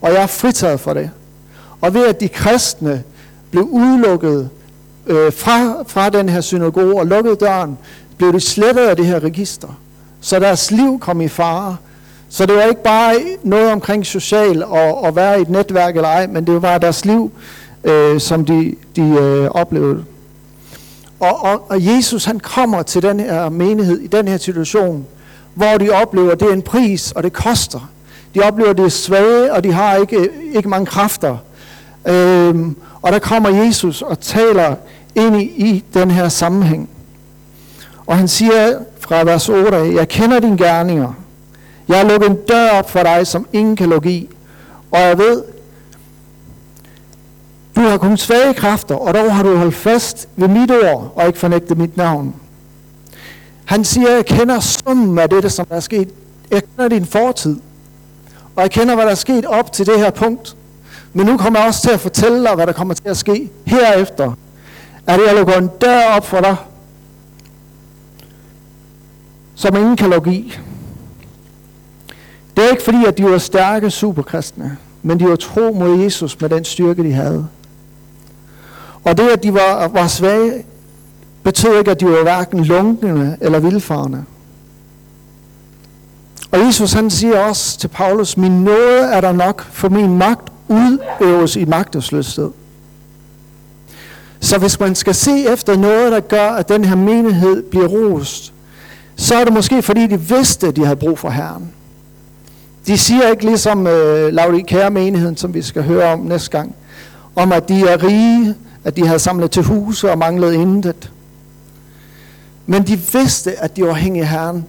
og 0.00 0.12
jeg 0.12 0.22
er 0.22 0.26
fritaget 0.26 0.80
for 0.80 0.94
det. 0.94 1.10
Og 1.80 1.94
ved 1.94 2.06
at 2.06 2.20
de 2.20 2.28
kristne 2.28 3.02
blev 3.50 3.64
udelukket 3.64 4.50
øh, 5.06 5.32
fra, 5.32 5.82
fra 5.86 6.10
den 6.10 6.28
her 6.28 6.40
synagoge 6.40 7.00
og 7.00 7.06
lukkede 7.06 7.36
døren, 7.36 7.78
blev 8.16 8.32
de 8.32 8.40
slettet 8.40 8.82
af 8.82 8.96
det 8.96 9.06
her 9.06 9.20
register. 9.20 9.68
Så 10.20 10.38
deres 10.38 10.70
liv 10.70 10.98
kom 11.00 11.20
i 11.20 11.28
fare. 11.28 11.76
Så 12.28 12.46
det 12.46 12.54
var 12.54 12.62
ikke 12.62 12.82
bare 12.82 13.14
noget 13.42 13.72
omkring 13.72 14.06
social 14.06 14.64
og, 14.64 15.04
og 15.04 15.16
være 15.16 15.38
i 15.38 15.42
et 15.42 15.48
netværk 15.48 15.96
eller 15.96 16.08
ej, 16.08 16.26
men 16.26 16.46
det 16.46 16.62
var 16.62 16.78
deres 16.78 17.04
liv, 17.04 17.32
øh, 17.84 18.20
som 18.20 18.44
de, 18.44 18.74
de 18.96 19.02
øh, 19.02 19.50
oplevede. 19.50 20.04
Og, 21.20 21.44
og, 21.44 21.70
og 21.70 21.86
Jesus 21.86 22.24
han 22.24 22.40
kommer 22.40 22.82
til 22.82 23.02
den 23.02 23.20
her 23.20 23.48
menighed 23.48 23.98
i 23.98 24.06
den 24.06 24.28
her 24.28 24.36
situation, 24.36 25.06
hvor 25.54 25.78
de 25.78 25.90
oplever, 25.90 26.32
at 26.32 26.40
det 26.40 26.48
er 26.48 26.52
en 26.52 26.62
pris, 26.62 27.12
og 27.12 27.22
det 27.22 27.32
koster. 27.32 27.90
De 28.34 28.40
oplever, 28.40 28.70
at 28.70 28.76
det 28.76 28.84
er 28.84 28.88
svage, 28.88 29.52
og 29.52 29.64
de 29.64 29.72
har 29.72 29.96
ikke, 29.96 30.28
ikke 30.52 30.68
mange 30.68 30.86
kræfter. 30.86 31.36
Øhm, 32.08 32.76
og 33.02 33.12
der 33.12 33.18
kommer 33.18 33.48
Jesus 33.48 34.02
og 34.02 34.20
taler 34.20 34.74
ind 35.14 35.36
i, 35.36 35.44
i 35.44 35.84
den 35.94 36.10
her 36.10 36.28
sammenhæng. 36.28 36.90
Og 38.06 38.16
han 38.16 38.28
siger 38.28 38.78
fra 39.00 39.24
vers 39.24 39.48
8, 39.48 39.76
jeg 39.76 40.08
kender 40.08 40.40
dine 40.40 40.58
gerninger. 40.58 41.12
Jeg 41.88 41.96
har 41.96 42.04
lukket 42.04 42.30
en 42.30 42.36
dør 42.48 42.68
op 42.70 42.90
for 42.90 43.02
dig, 43.02 43.26
som 43.26 43.46
ingen 43.52 43.76
kan 43.76 43.88
lukke 43.88 44.10
i. 44.10 44.28
Og 44.90 45.00
jeg 45.00 45.18
ved, 45.18 45.42
du 47.76 47.80
har 47.80 47.98
kun 47.98 48.16
svage 48.16 48.54
kræfter, 48.54 48.94
og 48.94 49.14
dog 49.14 49.34
har 49.34 49.42
du 49.42 49.56
holdt 49.56 49.74
fast 49.74 50.28
ved 50.36 50.48
mit 50.48 50.70
ord, 50.70 51.12
og 51.16 51.26
ikke 51.26 51.38
fornægtet 51.38 51.78
mit 51.78 51.96
navn. 51.96 52.34
Han 53.64 53.84
siger, 53.84 54.10
jeg 54.10 54.26
kender 54.26 54.60
summen 54.60 55.18
af 55.18 55.30
det, 55.30 55.52
som 55.52 55.66
der 55.66 55.74
er 55.74 55.80
sket. 55.80 56.08
Jeg 56.50 56.62
kender 56.64 56.88
din 56.88 57.06
fortid. 57.06 57.56
Og 58.56 58.62
jeg 58.62 58.70
kender, 58.70 58.94
hvad 58.94 59.04
der 59.04 59.10
er 59.10 59.14
sket 59.14 59.46
op 59.46 59.72
til 59.72 59.86
det 59.86 59.98
her 59.98 60.10
punkt. 60.10 60.56
Men 61.12 61.26
nu 61.26 61.36
kommer 61.36 61.58
jeg 61.58 61.68
også 61.68 61.82
til 61.82 61.90
at 61.90 62.00
fortælle 62.00 62.44
dig, 62.44 62.54
hvad 62.54 62.66
der 62.66 62.72
kommer 62.72 62.94
til 62.94 63.08
at 63.08 63.16
ske 63.16 63.50
herefter. 63.64 64.32
At 65.06 65.20
jeg 65.26 65.34
lukker 65.34 65.58
en 65.58 65.70
dør 65.80 66.04
op 66.16 66.26
for 66.26 66.40
dig, 66.40 66.56
som 69.54 69.76
ingen 69.76 69.96
kan 69.96 70.10
lukke 70.10 70.32
i. 70.32 70.58
Det 72.56 72.64
er 72.64 72.70
ikke 72.70 72.82
fordi, 72.82 73.04
at 73.04 73.18
de 73.18 73.24
var 73.24 73.38
stærke 73.38 73.90
superkristne, 73.90 74.76
men 75.02 75.20
de 75.20 75.28
var 75.28 75.36
tro 75.36 75.72
mod 75.72 75.98
Jesus 76.02 76.40
med 76.40 76.48
den 76.48 76.64
styrke, 76.64 77.02
de 77.02 77.12
havde. 77.12 77.48
Og 79.04 79.18
det, 79.18 79.28
at 79.28 79.42
de 79.42 79.54
var, 79.54 79.88
var 79.88 80.06
svage, 80.06 80.64
betød 81.42 81.78
ikke, 81.78 81.90
at 81.90 82.00
de 82.00 82.06
var 82.06 82.22
hverken 82.22 82.64
lunkende 82.64 83.36
eller 83.40 83.58
vildfarne. 83.58 84.24
Og 86.50 86.66
Jesus 86.66 86.92
han 86.92 87.10
siger 87.10 87.38
også 87.38 87.78
til 87.78 87.88
Paulus, 87.88 88.36
min 88.36 88.64
nåde 88.64 89.00
er 89.00 89.20
der 89.20 89.32
nok, 89.32 89.62
for 89.72 89.88
min 89.88 90.18
magt 90.18 90.52
udøves 90.68 91.56
i 91.56 91.64
magtesløshed. 91.64 92.50
Så 94.40 94.58
hvis 94.58 94.80
man 94.80 94.94
skal 94.94 95.14
se 95.14 95.52
efter 95.52 95.76
noget, 95.76 96.12
der 96.12 96.20
gør, 96.20 96.50
at 96.50 96.68
den 96.68 96.84
her 96.84 96.96
menighed 96.96 97.62
bliver 97.62 97.86
rost, 97.86 98.52
så 99.16 99.34
er 99.34 99.44
det 99.44 99.52
måske 99.52 99.82
fordi, 99.82 100.06
de 100.06 100.20
vidste, 100.20 100.68
at 100.68 100.76
de 100.76 100.84
havde 100.84 100.96
brug 100.96 101.18
for 101.18 101.30
Herren. 101.30 101.72
De 102.86 102.98
siger 102.98 103.28
ikke 103.30 103.44
ligesom 103.44 103.86
øh, 103.86 104.32
Laudikære 104.32 104.90
menigheden, 104.90 105.36
som 105.36 105.54
vi 105.54 105.62
skal 105.62 105.82
høre 105.82 106.12
om 106.12 106.18
næste 106.18 106.50
gang, 106.50 106.74
om 107.36 107.52
at 107.52 107.68
de 107.68 107.80
er 107.88 108.02
rige, 108.02 108.54
at 108.84 108.96
de 108.96 109.06
havde 109.06 109.18
samlet 109.18 109.50
til 109.50 109.62
huse 109.62 110.10
og 110.10 110.18
manglede 110.18 110.54
intet. 110.54 111.10
Men 112.66 112.82
de 112.82 113.00
vidste, 113.12 113.60
at 113.60 113.76
de 113.76 113.82
var 113.82 113.88
afhængige 113.88 114.22
af 114.22 114.28
Herren. 114.28 114.64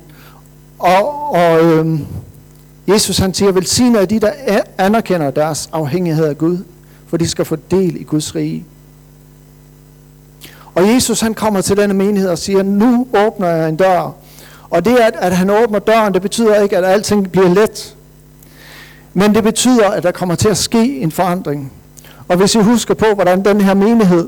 Og, 0.80 1.32
og 1.32 1.64
øh, 1.64 2.00
Jesus 2.88 3.18
han 3.18 3.34
siger, 3.34 3.52
velsigner 3.52 4.00
af 4.00 4.08
de, 4.08 4.20
der 4.20 4.32
anerkender 4.78 5.32
deres 5.32 5.70
afhængighed 5.74 6.26
af 6.26 6.38
Gud, 6.38 6.58
for 7.08 7.18
de 7.18 7.28
skal 7.28 7.46
få 7.46 7.58
del 7.72 8.02
i 8.02 8.04
Guds 8.04 8.36
rige. 8.36 8.66
Og 10.76 10.94
Jesus 10.94 11.22
han 11.22 11.34
kommer 11.34 11.62
til 11.62 11.78
denne 11.78 11.94
menighed 11.94 12.30
og 12.30 12.38
siger, 12.38 12.64
nu 12.64 13.08
åbner 13.14 13.48
jeg 13.48 13.70
en 13.70 13.76
dør. 13.76 14.12
Og 14.70 14.86
det, 14.86 14.98
at, 14.98 15.14
at 15.16 15.38
han 15.38 15.50
åbner 15.50 15.80
døren, 15.80 16.14
det 16.14 16.22
betyder 16.22 16.62
ikke, 16.62 16.78
at 16.78 16.86
alting 16.86 17.32
bliver 17.32 17.54
let. 17.54 17.96
Men 19.14 19.36
det 19.36 19.44
betyder, 19.44 19.90
at 19.90 20.04
der 20.04 20.12
kommer 20.12 20.36
til 20.36 20.50
at 20.50 20.58
ske 20.58 21.00
en 21.00 21.12
forandring. 21.12 21.72
Og 22.28 22.38
hvis 22.38 22.56
I 22.56 22.60
husker 22.60 22.94
på, 22.94 23.06
hvordan 23.06 23.46
den 23.46 23.62
her 23.62 23.74
menighed, 23.74 24.28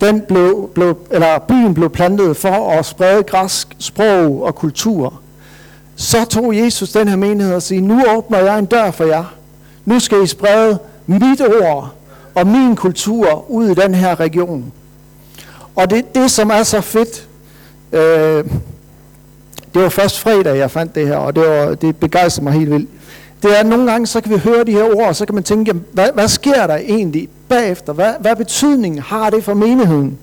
den 0.00 0.20
blev, 0.20 0.70
blev, 0.74 0.98
eller 1.10 1.38
byen 1.38 1.74
blev 1.74 1.90
plantet 1.90 2.36
for 2.36 2.70
at 2.70 2.86
sprede 2.86 3.22
græsk 3.22 3.76
sprog 3.78 4.42
og 4.42 4.54
kultur, 4.54 5.20
så 5.96 6.24
tog 6.24 6.56
Jesus 6.56 6.92
den 6.92 7.08
her 7.08 7.16
menighed 7.16 7.54
og 7.54 7.62
sagde, 7.62 7.80
nu 7.82 8.02
åbner 8.16 8.38
jeg 8.38 8.58
en 8.58 8.66
dør 8.66 8.90
for 8.90 9.04
jer. 9.04 9.24
Nu 9.84 10.00
skal 10.00 10.22
I 10.22 10.26
sprede 10.26 10.78
mit 11.06 11.40
ord 11.40 11.94
og 12.34 12.46
min 12.46 12.76
kultur 12.76 13.50
ud 13.50 13.68
i 13.68 13.74
den 13.74 13.94
her 13.94 14.20
region. 14.20 14.72
Og 15.76 15.90
det, 15.90 16.14
det 16.14 16.30
som 16.30 16.50
er 16.50 16.62
så 16.62 16.80
fedt, 16.80 17.28
øh, 17.92 18.44
det 19.74 19.82
var 19.82 19.88
først 19.88 20.20
fredag, 20.20 20.58
jeg 20.58 20.70
fandt 20.70 20.94
det 20.94 21.06
her, 21.06 21.16
og 21.16 21.36
det, 21.36 21.48
var, 21.48 21.74
det 21.74 21.96
begejstrede 21.96 22.44
mig 22.44 22.52
helt 22.52 22.70
vildt. 22.70 22.90
Det 23.44 23.52
er, 23.56 23.60
at 23.60 23.66
nogle 23.66 23.90
gange, 23.90 24.06
så 24.06 24.20
kan 24.20 24.32
vi 24.32 24.38
høre 24.38 24.64
de 24.64 24.72
her 24.72 24.84
ord, 24.84 25.08
og 25.08 25.16
så 25.16 25.26
kan 25.26 25.34
man 25.34 25.44
tænke, 25.44 25.68
jamen, 25.68 25.84
hvad, 25.92 26.08
hvad 26.14 26.28
sker 26.28 26.66
der 26.66 26.76
egentlig 26.76 27.28
bagefter? 27.48 27.92
Hvad, 27.92 28.12
hvad 28.20 28.36
betydning 28.36 29.02
har 29.02 29.30
det 29.30 29.44
for 29.44 29.54
menigheden? 29.54 30.18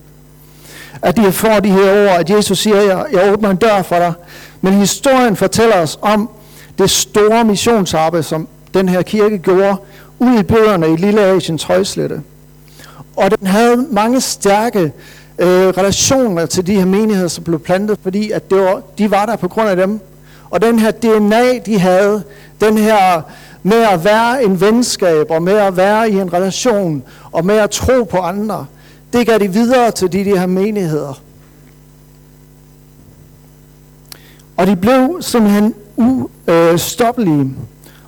At 1.01 1.17
de 1.17 1.31
får 1.31 1.59
de 1.59 1.69
her 1.69 2.05
ord, 2.05 2.19
at 2.19 2.29
Jesus 2.29 2.59
siger, 2.59 2.81
jeg, 2.81 3.05
jeg 3.11 3.33
åbner 3.33 3.49
en 3.49 3.57
dør 3.57 3.81
for 3.81 3.95
dig. 3.95 4.13
Men 4.61 4.73
historien 4.73 5.35
fortæller 5.35 5.75
os 5.75 5.99
om 6.01 6.29
det 6.77 6.89
store 6.89 7.43
missionsarbejde, 7.43 8.23
som 8.23 8.47
den 8.73 8.89
her 8.89 9.01
kirke 9.01 9.37
gjorde 9.37 9.75
ud 10.19 10.39
i 10.39 10.43
bøgerne 10.43 10.93
i 10.93 10.95
Lille 10.95 11.21
Asiens 11.21 11.63
højslette. 11.63 12.21
Og 13.15 13.39
den 13.39 13.47
havde 13.47 13.87
mange 13.91 14.21
stærke 14.21 14.93
øh, 15.39 15.67
relationer 15.67 16.45
til 16.45 16.67
de 16.67 16.75
her 16.75 16.85
menigheder, 16.85 17.27
som 17.27 17.43
blev 17.43 17.59
plantet, 17.59 17.99
fordi 18.03 18.31
at 18.31 18.51
det 18.51 18.59
var, 18.61 18.81
de 18.97 19.11
var 19.11 19.25
der 19.25 19.35
på 19.35 19.47
grund 19.47 19.69
af 19.69 19.75
dem. 19.75 19.99
Og 20.51 20.61
den 20.61 20.79
her 20.79 20.91
DNA, 20.91 21.57
de 21.65 21.79
havde, 21.79 22.23
den 22.61 22.77
her 22.77 23.21
med 23.63 23.77
at 23.77 24.03
være 24.03 24.43
en 24.43 24.61
venskab, 24.61 25.31
og 25.31 25.43
med 25.43 25.53
at 25.53 25.77
være 25.77 26.09
i 26.09 26.15
en 26.15 26.33
relation, 26.33 27.03
og 27.31 27.45
med 27.45 27.55
at 27.55 27.69
tro 27.69 28.03
på 28.03 28.17
andre, 28.17 28.65
det 29.13 29.27
gav 29.27 29.39
de 29.39 29.53
videre 29.53 29.91
til 29.91 30.11
de, 30.11 30.25
de 30.25 30.39
her 30.39 30.45
menigheder. 30.45 31.21
Og 34.57 34.67
de 34.67 34.75
blev 34.75 35.17
simpelthen 35.21 35.73
ustoppelige. 36.73 37.55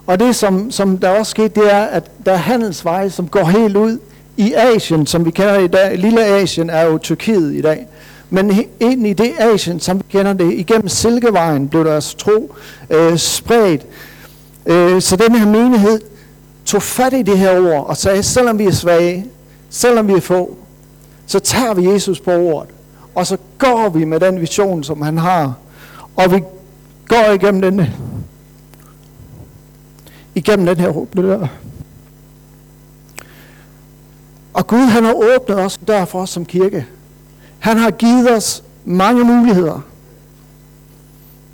Og 0.08 0.20
det, 0.20 0.36
som, 0.36 0.72
som 0.72 0.98
der 0.98 1.10
også 1.10 1.30
skete, 1.30 1.62
det 1.62 1.74
er, 1.74 1.84
at 1.84 2.12
der 2.26 2.32
er 2.32 2.38
handelsveje, 2.38 3.10
som 3.10 3.28
går 3.28 3.44
helt 3.44 3.78
ud 3.78 4.00
i 4.38 4.54
Asien, 4.54 5.08
som 5.08 5.26
vi 5.26 5.32
kender 5.32 5.60
i 5.60 5.68
dag. 5.68 5.98
Lille 5.98 6.26
Asien 6.26 6.70
er 6.70 6.82
jo 6.82 6.98
Tyrkiet 6.98 7.54
i 7.54 7.62
dag. 7.62 7.88
Men 8.34 8.66
ind 8.80 9.08
i 9.08 9.14
det 9.14 9.34
Asien, 9.40 9.80
som 9.80 9.98
vi 9.98 10.04
kender 10.10 10.34
det, 10.34 10.54
igennem 10.54 10.88
Silkevejen 10.88 11.70
blev 11.70 11.86
deres 11.86 12.16
tro 12.16 12.56
øh, 12.90 13.18
spredt. 13.18 13.86
Øh, 14.66 15.02
så 15.02 15.16
den 15.16 15.36
her 15.36 15.46
menighed 15.46 16.00
tog 16.66 16.82
fat 16.82 17.14
i 17.14 17.22
det 17.22 17.38
her 17.38 17.60
ord 17.60 17.86
og 17.88 17.98
sagde, 17.98 18.24
selvom 18.24 18.60
vi 18.60 18.66
er 18.66 18.72
svage, 18.72 19.26
selvom 19.70 20.08
vi 20.08 20.14
er 20.14 20.20
få, 20.20 20.58
så 21.26 21.40
tager 21.40 21.74
vi 21.74 21.92
Jesus 21.92 22.20
på 22.20 22.32
ordet. 22.32 22.70
Og 23.16 23.28
så 23.28 23.38
går 23.58 23.90
vi 23.90 24.06
med 24.06 24.20
den 24.20 24.42
vision, 24.42 24.84
som 24.84 25.02
han 25.02 25.18
har. 25.18 25.54
Og 26.16 26.32
vi 26.32 26.44
går 27.08 27.32
igennem 27.34 27.62
den, 27.62 27.88
igennem 30.36 30.66
den 30.66 30.78
her 30.78 30.98
åbne 30.98 31.22
dør. 31.22 31.48
Og 34.54 34.68
Gud 34.68 34.80
han 34.80 35.04
har 35.04 35.14
åbnet 35.14 35.60
os 35.60 35.80
derfor 35.88 36.06
for 36.06 36.22
os 36.22 36.30
som 36.30 36.46
kirke. 36.46 36.86
Han 37.64 37.78
har 37.78 37.92
givet 37.92 38.32
os 38.32 38.64
mange 38.86 39.24
muligheder. 39.24 39.80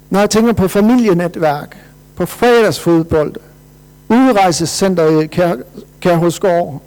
Når 0.10 0.20
jeg 0.20 0.30
tænker 0.30 0.54
på 0.54 0.68
familienetværk, 0.68 1.78
på 2.16 2.26
fredagsfodbold, 2.26 3.36
udrejsecenter 4.10 5.22
i 5.22 5.28
Kær, 5.28 5.56
Kærhusgård, 6.00 6.82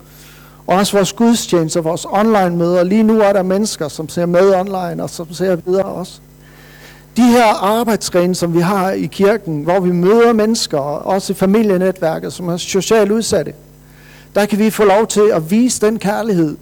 og 0.66 0.76
også 0.76 0.96
vores 0.96 1.12
gudstjenester, 1.12 1.80
vores 1.80 2.06
online-møder. 2.10 2.82
Lige 2.82 3.02
nu 3.02 3.20
er 3.20 3.32
der 3.32 3.42
mennesker, 3.42 3.88
som 3.88 4.08
ser 4.08 4.26
med 4.26 4.54
online, 4.54 5.02
og 5.02 5.10
som 5.10 5.32
ser 5.32 5.56
videre 5.56 5.84
også. 5.84 6.20
De 7.16 7.22
her 7.22 7.64
arbejdsgrene, 7.64 8.34
som 8.34 8.54
vi 8.54 8.60
har 8.60 8.90
i 8.90 9.06
kirken, 9.06 9.62
hvor 9.62 9.80
vi 9.80 9.92
møder 9.92 10.32
mennesker, 10.32 10.78
også 10.78 11.32
i 11.32 11.36
familienetværket, 11.36 12.32
som 12.32 12.48
er 12.48 12.56
socialt 12.56 13.10
udsatte, 13.10 13.52
der 14.34 14.46
kan 14.46 14.58
vi 14.58 14.70
få 14.70 14.84
lov 14.84 15.06
til 15.06 15.30
at 15.32 15.50
vise 15.50 15.86
den 15.86 15.98
kærlighed, 15.98 16.56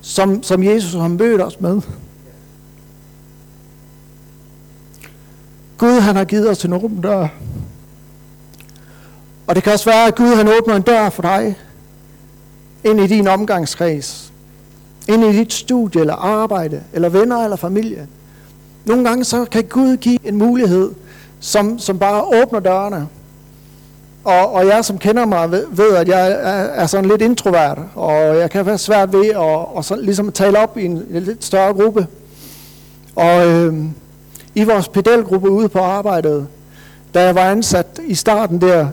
som, 0.00 0.42
som 0.42 0.62
Jesus 0.62 0.92
har 0.92 1.08
mødt 1.08 1.42
os 1.42 1.60
med. 1.60 1.80
Gud 5.78 6.00
han 6.00 6.16
har 6.16 6.24
givet 6.24 6.50
os 6.50 6.64
en 6.64 6.72
åben 6.72 7.00
dør. 7.00 7.28
Og 9.46 9.54
det 9.54 9.62
kan 9.62 9.72
også 9.72 9.90
være, 9.90 10.06
at 10.06 10.14
Gud 10.14 10.36
han 10.36 10.48
åbner 10.48 10.76
en 10.76 10.82
dør 10.82 11.10
for 11.10 11.22
dig 11.22 11.56
ind 12.84 13.00
i 13.00 13.06
din 13.06 13.28
omgangskreds, 13.28 14.32
ind 15.08 15.24
i 15.24 15.32
dit 15.32 15.52
studie 15.52 16.00
eller 16.00 16.14
arbejde, 16.14 16.82
eller 16.92 17.08
venner 17.08 17.44
eller 17.44 17.56
familie. 17.56 18.08
Nogle 18.84 19.08
gange 19.08 19.24
så 19.24 19.44
kan 19.44 19.64
Gud 19.64 19.96
give 19.96 20.28
en 20.28 20.36
mulighed, 20.36 20.90
som, 21.40 21.78
som 21.78 21.98
bare 21.98 22.42
åbner 22.42 22.60
dørene. 22.60 23.08
Og, 24.24 24.52
og 24.52 24.66
jeg, 24.66 24.84
som 24.84 24.98
kender 24.98 25.26
mig, 25.26 25.50
ved, 25.50 25.66
ved 25.70 25.96
at 25.96 26.08
jeg 26.08 26.30
er, 26.30 26.34
er 26.82 26.86
sådan 26.86 27.10
lidt 27.10 27.22
introvert, 27.22 27.78
og 27.94 28.38
jeg 28.38 28.50
kan 28.50 28.66
være 28.66 28.78
svært 28.78 29.12
ved 29.12 29.26
at 29.26 29.36
og 29.36 29.84
så, 29.84 29.96
ligesom 29.96 30.32
tale 30.32 30.58
op 30.58 30.78
i 30.78 30.84
en, 30.84 31.02
en 31.10 31.22
lidt 31.22 31.44
større 31.44 31.74
gruppe. 31.74 32.06
Og 33.16 33.46
øh, 33.46 33.74
i 34.54 34.64
vores 34.64 34.88
pedelgruppe 34.88 35.50
ude 35.50 35.68
på 35.68 35.78
arbejdet, 35.78 36.46
da 37.14 37.24
jeg 37.24 37.34
var 37.34 37.50
ansat 37.50 37.86
i 38.06 38.14
starten 38.14 38.60
der, 38.60 38.86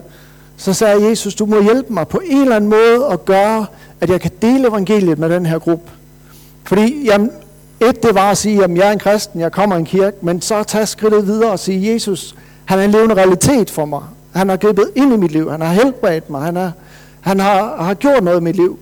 så 0.56 0.72
sagde 0.72 1.08
Jesus, 1.08 1.34
du 1.34 1.46
må 1.46 1.62
hjælpe 1.62 1.92
mig 1.92 2.08
på 2.08 2.20
en 2.26 2.42
eller 2.42 2.56
anden 2.56 2.70
måde 2.70 3.06
at 3.12 3.24
gøre, 3.24 3.66
at 4.00 4.10
jeg 4.10 4.20
kan 4.20 4.30
dele 4.42 4.68
evangeliet 4.68 5.18
med 5.18 5.30
den 5.30 5.46
her 5.46 5.58
gruppe. 5.58 5.90
Fordi 6.64 7.04
jamen, 7.04 7.30
et, 7.80 8.02
det 8.02 8.14
var 8.14 8.30
at 8.30 8.38
sige, 8.38 8.64
at 8.64 8.76
jeg 8.76 8.88
er 8.88 8.92
en 8.92 8.98
kristen, 8.98 9.40
jeg 9.40 9.52
kommer 9.52 9.76
i 9.76 9.78
en 9.78 9.84
kirke, 9.84 10.16
men 10.22 10.40
så 10.40 10.62
tage 10.62 10.86
skridtet 10.86 11.26
videre 11.26 11.50
og 11.50 11.58
sige, 11.58 11.92
Jesus, 11.92 12.34
han 12.64 12.78
er 12.78 12.82
en 12.82 12.90
levende 12.90 13.14
realitet 13.14 13.70
for 13.70 13.84
mig. 13.84 14.02
Han 14.32 14.48
har 14.48 14.56
gribet 14.56 14.90
ind 14.94 15.12
i 15.12 15.16
mit 15.16 15.30
liv, 15.30 15.50
han 15.50 15.60
har 15.60 15.72
helbredt 15.72 16.30
mig, 16.30 16.42
han, 16.42 16.56
er, 16.56 16.70
han 17.20 17.40
har, 17.40 17.82
har 17.82 17.94
gjort 17.94 18.24
noget 18.24 18.40
i 18.40 18.42
mit 18.42 18.56
liv. 18.56 18.78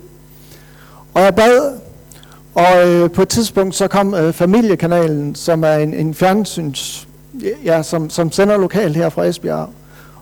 Og 1.15 1.23
jeg 1.23 1.35
bad, 1.35 1.79
og 2.55 2.89
øh, 2.89 3.11
på 3.11 3.23
et 3.23 3.29
tidspunkt 3.29 3.75
så 3.75 3.89
kom 3.89 4.15
øh, 4.15 4.33
Familiekanalen, 4.33 5.35
som 5.35 5.65
er 5.65 5.75
en, 5.75 5.95
en 5.95 6.15
fjernsyns, 6.15 7.09
ja, 7.65 7.83
som, 7.83 8.11
som 8.11 8.33
sender 8.33 8.57
lokalt 8.57 8.97
her 8.97 9.09
fra 9.09 9.25
Esbjerg, 9.25 9.71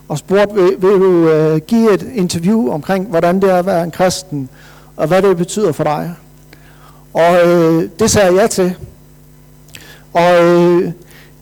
og 0.07 0.17
spurgte, 0.17 0.55
vil, 0.55 0.75
vil 0.79 0.91
du 0.91 1.29
øh, 1.29 1.57
give 1.57 1.93
et 1.93 2.07
interview 2.13 2.69
omkring, 2.71 3.07
hvordan 3.07 3.41
det 3.41 3.49
er 3.49 3.55
at 3.59 3.65
være 3.65 3.83
en 3.83 3.91
kristen, 3.91 4.49
og 4.95 5.07
hvad 5.07 5.21
det 5.21 5.37
betyder 5.37 5.71
for 5.71 5.83
dig. 5.83 6.15
Og 7.13 7.47
øh, 7.47 7.89
det 7.99 8.11
sagde 8.11 8.27
jeg 8.27 8.35
ja 8.35 8.47
til. 8.47 8.75
Og 10.13 10.43
øh, 10.43 10.91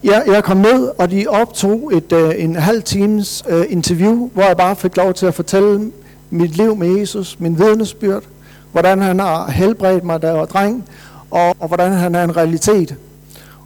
jeg, 0.03 0.23
jeg 0.27 0.43
kom 0.43 0.57
ned, 0.57 0.91
og 0.97 1.11
de 1.11 1.27
optog 1.27 1.91
et, 1.93 2.11
øh, 2.11 2.33
en 2.37 2.55
halv 2.55 2.83
times 2.83 3.43
øh, 3.49 3.65
interview, 3.69 4.29
hvor 4.33 4.43
jeg 4.43 4.57
bare 4.57 4.75
fik 4.75 4.97
lov 4.97 5.13
til 5.13 5.25
at 5.25 5.33
fortælle 5.33 5.91
mit 6.29 6.57
liv 6.57 6.75
med 6.75 6.97
Jesus, 6.97 7.39
min 7.39 7.59
vidnesbyrd, 7.59 8.23
hvordan 8.71 9.01
han 9.01 9.19
har 9.19 9.51
helbredt 9.51 10.03
mig, 10.03 10.21
da 10.21 10.27
jeg 10.27 10.35
var 10.35 10.45
dreng, 10.45 10.85
og, 11.31 11.55
og 11.59 11.67
hvordan 11.67 11.91
han 11.91 12.15
er 12.15 12.23
en 12.23 12.37
realitet. 12.37 12.95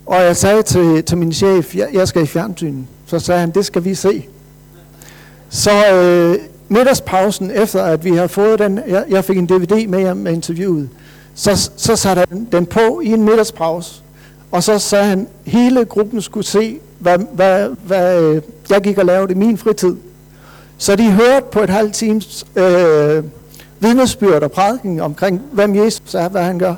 Og 0.06 0.16
jeg 0.16 0.36
sagde 0.36 0.64
til, 0.64 1.04
til 1.04 1.18
min 1.18 1.34
chef, 1.34 1.76
jeg, 1.76 1.88
jeg 1.94 2.08
skal 2.08 2.24
i 2.24 2.26
fjernsynet. 2.26 2.86
Så 3.06 3.20
sagde 3.20 3.42
han, 3.42 3.52
det 3.52 3.66
skal 3.66 3.84
vi 3.84 3.96
se. 3.96 4.26
Så 5.50 5.94
øh, 5.94 6.36
middagspausen, 6.70 7.52
efter 7.52 7.84
at 7.84 8.06
vi 8.06 8.16
har 8.16 8.28
fået 8.28 8.60
den, 8.60 8.80
jeg, 8.88 9.06
jeg 9.10 9.26
fik 9.26 9.38
en 9.38 9.46
DVD 9.46 9.88
med 9.88 10.00
hjem 10.00 10.18
med 10.18 10.34
interviewet, 10.34 10.90
så, 11.36 11.72
så 11.78 11.96
satte 11.96 12.26
han 12.30 12.48
den 12.52 12.66
på 12.66 13.02
i 13.04 13.08
en 13.08 13.24
middagspause. 13.24 14.02
Og 14.52 14.64
så 14.64 14.80
sagde 14.80 15.06
han, 15.06 15.28
hele 15.46 15.86
gruppen 15.86 16.22
skulle 16.22 16.46
se, 16.46 16.80
hvad, 17.00 17.20
hvad, 17.34 17.70
hvad 17.84 18.22
øh, 18.24 18.42
jeg 18.70 18.82
gik 18.82 18.98
og 18.98 19.06
lavede 19.06 19.32
i 19.32 19.36
min 19.36 19.58
fritid. 19.58 19.96
Så 20.78 20.96
de 20.96 21.12
hørte 21.12 21.46
på 21.52 21.60
et 21.60 21.70
halvt 21.70 21.94
times 21.94 22.46
øh, 22.56 23.24
vidnesbyrd 23.80 24.44
og 24.44 24.52
prædiken 24.52 25.00
omkring, 25.00 25.42
hvem 25.52 25.76
Jesus 25.76 26.16
er, 26.16 26.30
hvad 26.30 26.44
han 26.44 26.60
gør. 26.60 26.76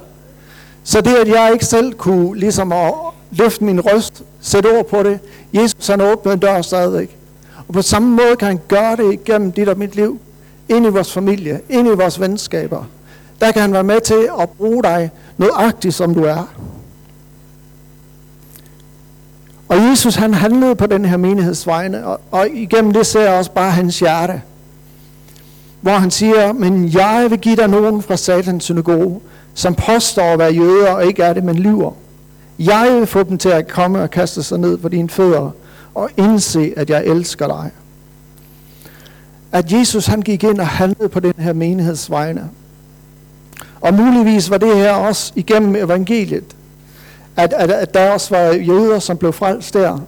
Så 0.84 1.02
det, 1.02 1.16
at 1.16 1.28
jeg 1.28 1.50
ikke 1.54 1.66
selv 1.66 1.94
kunne 1.94 2.40
ligesom 2.40 2.72
at 2.72 2.94
løfte 3.32 3.64
min 3.64 3.82
røst, 3.82 4.24
sætte 4.42 4.68
ord 4.78 4.86
på 4.86 5.04
det, 5.04 5.20
Jesus 5.54 5.88
han 5.88 6.02
åbnede 6.02 6.34
en 6.34 6.40
dør 6.40 6.62
stadigvæk. 6.62 7.18
Og 7.68 7.74
på 7.74 7.82
samme 7.82 8.10
måde 8.10 8.36
kan 8.36 8.48
han 8.48 8.60
gøre 8.68 8.96
det 8.96 9.14
igennem 9.14 9.52
dit 9.52 9.70
og 9.70 9.78
mit 9.78 9.96
liv, 9.96 10.20
ind 10.70 10.86
i 10.86 10.90
vores 10.90 11.14
familie, 11.14 11.62
ind 11.70 11.88
i 11.88 11.92
vores 11.92 12.20
venskaber. 12.20 12.84
Der 13.42 13.52
kan 13.52 13.62
han 13.62 13.74
være 13.74 13.84
med 13.84 14.02
til 14.02 14.30
at 14.42 14.50
bruge 14.50 14.84
dig 14.84 15.12
nøjagtigt, 15.38 15.96
som 15.96 16.14
du 16.14 16.24
er. 16.24 16.54
Og 19.70 19.78
Jesus 19.90 20.16
han 20.16 20.34
handlede 20.34 20.76
på 20.76 20.88
den 20.88 21.06
her 21.06 21.18
menighedsvejne, 21.18 22.06
og, 22.06 22.22
og 22.32 22.48
igennem 22.54 22.94
det 22.94 23.06
ser 23.06 23.22
jeg 23.22 23.34
også 23.34 23.52
bare 23.52 23.72
hans 23.72 24.00
hjerte. 24.00 24.42
Hvor 25.82 25.92
han 25.92 26.12
siger, 26.12 26.54
men 26.54 26.94
jeg 26.94 27.28
vil 27.30 27.40
give 27.40 27.56
dig 27.56 27.68
nogen 27.68 28.02
fra 28.02 28.18
satans 28.18 28.64
synagoge, 28.64 29.20
som 29.54 29.76
påstår 29.76 30.24
at 30.24 30.40
være 30.40 30.54
jøder 30.54 30.92
og 30.92 31.06
ikke 31.06 31.24
er 31.24 31.34
det, 31.34 31.44
men 31.44 31.56
lyver. 31.56 31.92
Jeg 32.60 32.96
vil 33.00 33.08
få 33.08 33.24
dem 33.24 33.38
til 33.38 33.50
at 33.50 33.68
komme 33.68 34.02
og 34.02 34.12
kaste 34.12 34.44
sig 34.44 34.60
ned 34.60 34.78
på 34.78 34.90
dine 34.90 35.10
fødder 35.10 35.52
og 35.96 36.10
indse, 36.18 36.74
at 36.78 36.90
jeg 36.90 37.06
elsker 37.06 37.48
dig. 37.48 37.72
At 39.52 39.72
Jesus 39.72 40.06
han 40.06 40.22
gik 40.22 40.44
ind 40.44 40.60
og 40.60 40.68
handlede 40.68 41.10
på 41.10 41.20
den 41.20 41.34
her 41.38 41.54
menighedsvejne. 41.54 42.50
Og 43.82 43.94
muligvis 43.94 44.50
var 44.50 44.58
det 44.58 44.76
her 44.76 44.94
også 44.94 45.32
igennem 45.36 45.76
evangeliet, 45.76 46.56
at, 47.40 47.54
at, 47.54 47.72
at 47.72 47.94
der 47.94 48.12
også 48.12 48.36
var 48.36 48.54
jøder, 48.54 49.00
som 49.00 49.18
blev 49.18 49.34
frelst 49.34 49.74
der. 49.74 50.00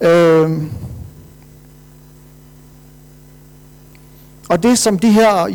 Øhm. 0.00 0.70
Og 4.48 4.62
det, 4.62 4.78
som 4.78 4.98
de 4.98 5.10
her 5.10 5.46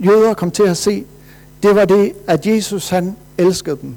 jøder 0.00 0.34
kom 0.34 0.50
til 0.50 0.62
at 0.62 0.76
se, 0.76 1.04
det 1.62 1.74
var 1.74 1.84
det, 1.84 2.12
at 2.26 2.46
Jesus 2.46 2.88
han 2.88 3.16
elskede 3.38 3.78
dem. 3.82 3.94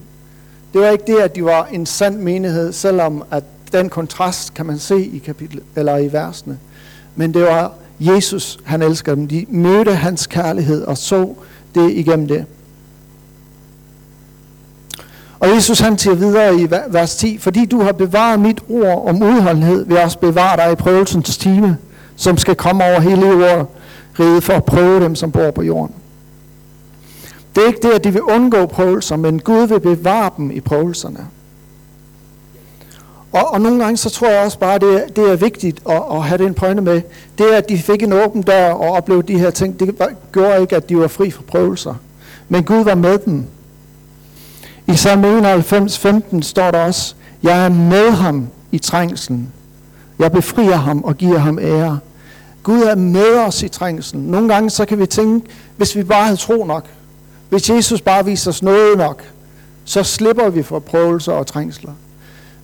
Det 0.73 0.81
var 0.81 0.89
ikke 0.89 1.03
det, 1.07 1.17
at 1.19 1.35
de 1.35 1.45
var 1.45 1.65
en 1.65 1.85
sand 1.85 2.17
menighed, 2.17 2.73
selvom 2.73 3.23
at 3.31 3.43
den 3.71 3.89
kontrast 3.89 4.53
kan 4.53 4.65
man 4.65 4.79
se 4.79 5.05
i 5.05 5.17
kapitel 5.17 5.61
eller 5.75 5.97
i 5.97 6.11
versene. 6.11 6.59
Men 7.15 7.33
det 7.33 7.41
var 7.41 7.73
Jesus, 7.99 8.59
han 8.63 8.81
elskede 8.81 9.15
dem. 9.15 9.27
De 9.27 9.45
mødte 9.49 9.95
hans 9.95 10.27
kærlighed 10.27 10.83
og 10.83 10.97
så 10.97 11.35
det 11.75 11.91
igennem 11.91 12.27
det. 12.27 12.45
Og 15.41 15.49
Jesus 15.55 15.79
han 15.79 15.97
siger 15.97 16.15
videre 16.15 16.59
i 16.59 16.67
vers 16.87 17.15
10, 17.15 17.37
fordi 17.37 17.65
du 17.65 17.81
har 17.81 17.91
bevaret 17.91 18.39
mit 18.39 18.61
ord 18.69 19.07
om 19.07 19.23
udholdenhed, 19.23 19.85
vil 19.85 19.95
jeg 19.95 20.03
også 20.03 20.19
bevare 20.19 20.57
dig 20.57 20.71
i 20.71 20.75
prøvelsens 20.75 21.37
time, 21.37 21.77
som 22.15 22.37
skal 22.37 22.55
komme 22.55 22.83
over 22.83 22.99
hele 22.99 23.27
jorden, 23.27 23.65
ride 24.19 24.41
for 24.41 24.53
at 24.53 24.65
prøve 24.65 25.03
dem, 25.03 25.15
som 25.15 25.31
bor 25.31 25.51
på 25.51 25.61
jorden. 25.61 25.95
Det 27.55 27.63
er 27.63 27.67
ikke 27.67 27.79
det, 27.81 27.91
at 27.91 28.03
de 28.03 28.13
vil 28.13 28.21
undgå 28.21 28.65
prøvelser, 28.65 29.15
men 29.15 29.39
Gud 29.39 29.67
vil 29.67 29.79
bevare 29.79 30.29
dem 30.37 30.51
i 30.51 30.59
prøvelserne. 30.59 31.27
Og, 33.31 33.53
og 33.53 33.61
nogle 33.61 33.83
gange 33.83 33.97
så 33.97 34.09
tror 34.09 34.29
jeg 34.29 34.45
også 34.45 34.59
bare, 34.59 34.75
at 34.75 34.81
det, 34.81 35.15
det 35.15 35.31
er 35.31 35.35
vigtigt 35.35 35.81
at, 35.89 36.03
at 36.11 36.23
have 36.23 36.43
den 36.43 36.53
pointe 36.53 36.81
med. 36.81 37.01
Det 37.37 37.45
at 37.45 37.69
de 37.69 37.77
fik 37.77 38.03
en 38.03 38.13
åben 38.13 38.41
dør 38.41 38.71
og 38.71 38.91
oplevede 38.91 39.27
de 39.27 39.39
her 39.39 39.49
ting, 39.49 39.79
det 39.79 39.95
gjorde 40.33 40.61
ikke, 40.61 40.75
at 40.75 40.89
de 40.89 40.97
var 40.97 41.07
fri 41.07 41.31
for 41.31 41.43
prøvelser. 41.43 41.95
Men 42.49 42.63
Gud 42.63 42.83
var 42.83 42.95
med 42.95 43.17
dem. 43.17 43.45
I 44.91 44.95
salme 44.95 45.37
91, 45.37 45.99
15 45.99 46.43
står 46.43 46.71
der 46.71 46.79
også, 46.79 47.15
jeg 47.43 47.65
er 47.65 47.69
med 47.69 48.11
ham 48.11 48.47
i 48.71 48.77
trængslen. 48.77 49.53
Jeg 50.19 50.31
befrier 50.31 50.75
ham 50.75 51.03
og 51.03 51.17
giver 51.17 51.37
ham 51.37 51.59
ære. 51.59 51.99
Gud 52.63 52.81
er 52.81 52.95
med 52.95 53.37
os 53.47 53.63
i 53.63 53.67
trængslen. 53.67 54.23
Nogle 54.23 54.53
gange 54.53 54.69
så 54.69 54.85
kan 54.85 54.99
vi 54.99 55.05
tænke, 55.05 55.47
hvis 55.77 55.95
vi 55.95 56.03
bare 56.03 56.23
havde 56.23 56.37
tro 56.37 56.65
nok, 56.65 56.85
hvis 57.49 57.69
Jesus 57.69 58.01
bare 58.01 58.25
viser 58.25 58.51
os 58.51 58.63
noget 58.63 58.97
nok, 58.97 59.23
så 59.85 60.03
slipper 60.03 60.49
vi 60.49 60.63
for 60.63 60.79
prøvelser 60.79 61.31
og 61.31 61.47
trængsler. 61.47 61.91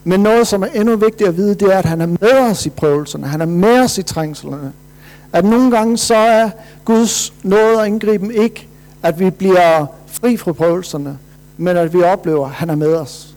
Men 0.03 0.19
noget, 0.19 0.47
som 0.47 0.63
er 0.63 0.67
endnu 0.67 0.95
vigtigere 0.95 1.29
at 1.29 1.37
vide, 1.37 1.55
det 1.55 1.73
er, 1.73 1.77
at 1.77 1.85
han 1.85 2.01
er 2.01 2.05
med 2.05 2.49
os 2.51 2.65
i 2.65 2.69
prøvelserne. 2.69 3.27
Han 3.27 3.41
er 3.41 3.45
med 3.45 3.79
os 3.79 3.97
i 3.97 4.03
trængslerne. 4.03 4.71
At 5.33 5.45
nogle 5.45 5.71
gange 5.71 5.97
så 5.97 6.15
er 6.15 6.49
Guds 6.85 7.33
nåde 7.43 7.77
og 7.79 7.87
indgriben 7.87 8.31
ikke, 8.31 8.67
at 9.03 9.19
vi 9.19 9.29
bliver 9.29 9.85
fri 10.07 10.37
fra 10.37 10.51
prøvelserne, 10.51 11.17
men 11.57 11.77
at 11.77 11.93
vi 11.93 12.01
oplever, 12.01 12.45
at 12.45 12.51
han 12.51 12.69
er 12.69 12.75
med 12.75 12.95
os. 12.95 13.35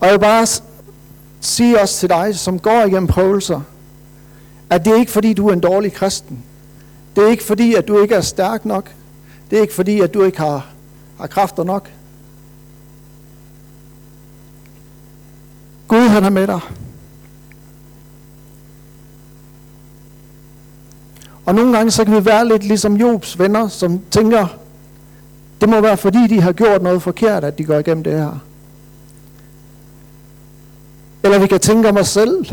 Og 0.00 0.06
jeg 0.06 0.12
vil 0.12 0.20
bare 0.20 0.46
sige 1.40 1.80
også 1.80 2.00
til 2.00 2.08
dig, 2.08 2.38
som 2.38 2.58
går 2.58 2.82
igennem 2.84 3.06
prøvelser, 3.06 3.60
at 4.70 4.84
det 4.84 4.92
er 4.92 4.96
ikke 4.96 5.12
fordi, 5.12 5.32
du 5.32 5.48
er 5.48 5.52
en 5.52 5.60
dårlig 5.60 5.92
kristen. 5.92 6.44
Det 7.16 7.24
er 7.24 7.28
ikke 7.28 7.44
fordi, 7.44 7.74
at 7.74 7.88
du 7.88 8.02
ikke 8.02 8.14
er 8.14 8.20
stærk 8.20 8.64
nok. 8.64 8.92
Det 9.50 9.56
er 9.56 9.60
ikke 9.60 9.74
fordi, 9.74 10.00
at 10.00 10.14
du 10.14 10.22
ikke 10.22 10.38
har, 10.38 10.66
har 11.18 11.26
kræfter 11.26 11.64
nok. 11.64 11.90
Gud 15.88 16.08
han 16.08 16.24
er 16.24 16.30
med 16.30 16.46
dig. 16.46 16.60
Og 21.44 21.54
nogle 21.54 21.76
gange 21.76 21.90
så 21.90 22.04
kan 22.04 22.14
vi 22.14 22.24
være 22.24 22.48
lidt 22.48 22.64
ligesom 22.64 22.96
Jobs 22.96 23.38
venner, 23.38 23.68
som 23.68 24.00
tænker, 24.10 24.46
det 25.60 25.68
må 25.68 25.80
være 25.80 25.96
fordi, 25.96 26.26
de 26.26 26.40
har 26.40 26.52
gjort 26.52 26.82
noget 26.82 27.02
forkert, 27.02 27.44
at 27.44 27.58
de 27.58 27.64
går 27.64 27.78
igennem 27.78 28.04
det 28.04 28.12
her. 28.12 28.38
Eller 31.22 31.38
vi 31.38 31.46
kan 31.46 31.60
tænke 31.60 31.88
om 31.88 31.96
os 31.96 32.08
selv. 32.08 32.46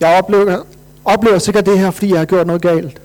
Jeg 0.00 0.18
oplever, 0.18 0.62
oplever 1.04 1.38
sikkert 1.38 1.66
det 1.66 1.78
her, 1.78 1.90
fordi 1.90 2.10
jeg 2.10 2.18
har 2.18 2.24
gjort 2.24 2.46
noget 2.46 2.62
galt. 2.62 3.00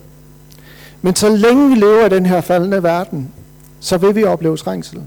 Men 1.01 1.15
så 1.15 1.29
længe 1.29 1.69
vi 1.69 1.75
lever 1.75 2.05
i 2.05 2.09
den 2.09 2.25
her 2.25 2.41
faldende 2.41 2.83
verden, 2.83 3.31
så 3.79 3.97
vil 3.97 4.15
vi 4.15 4.23
opleve 4.23 4.57
trængsel. 4.57 5.01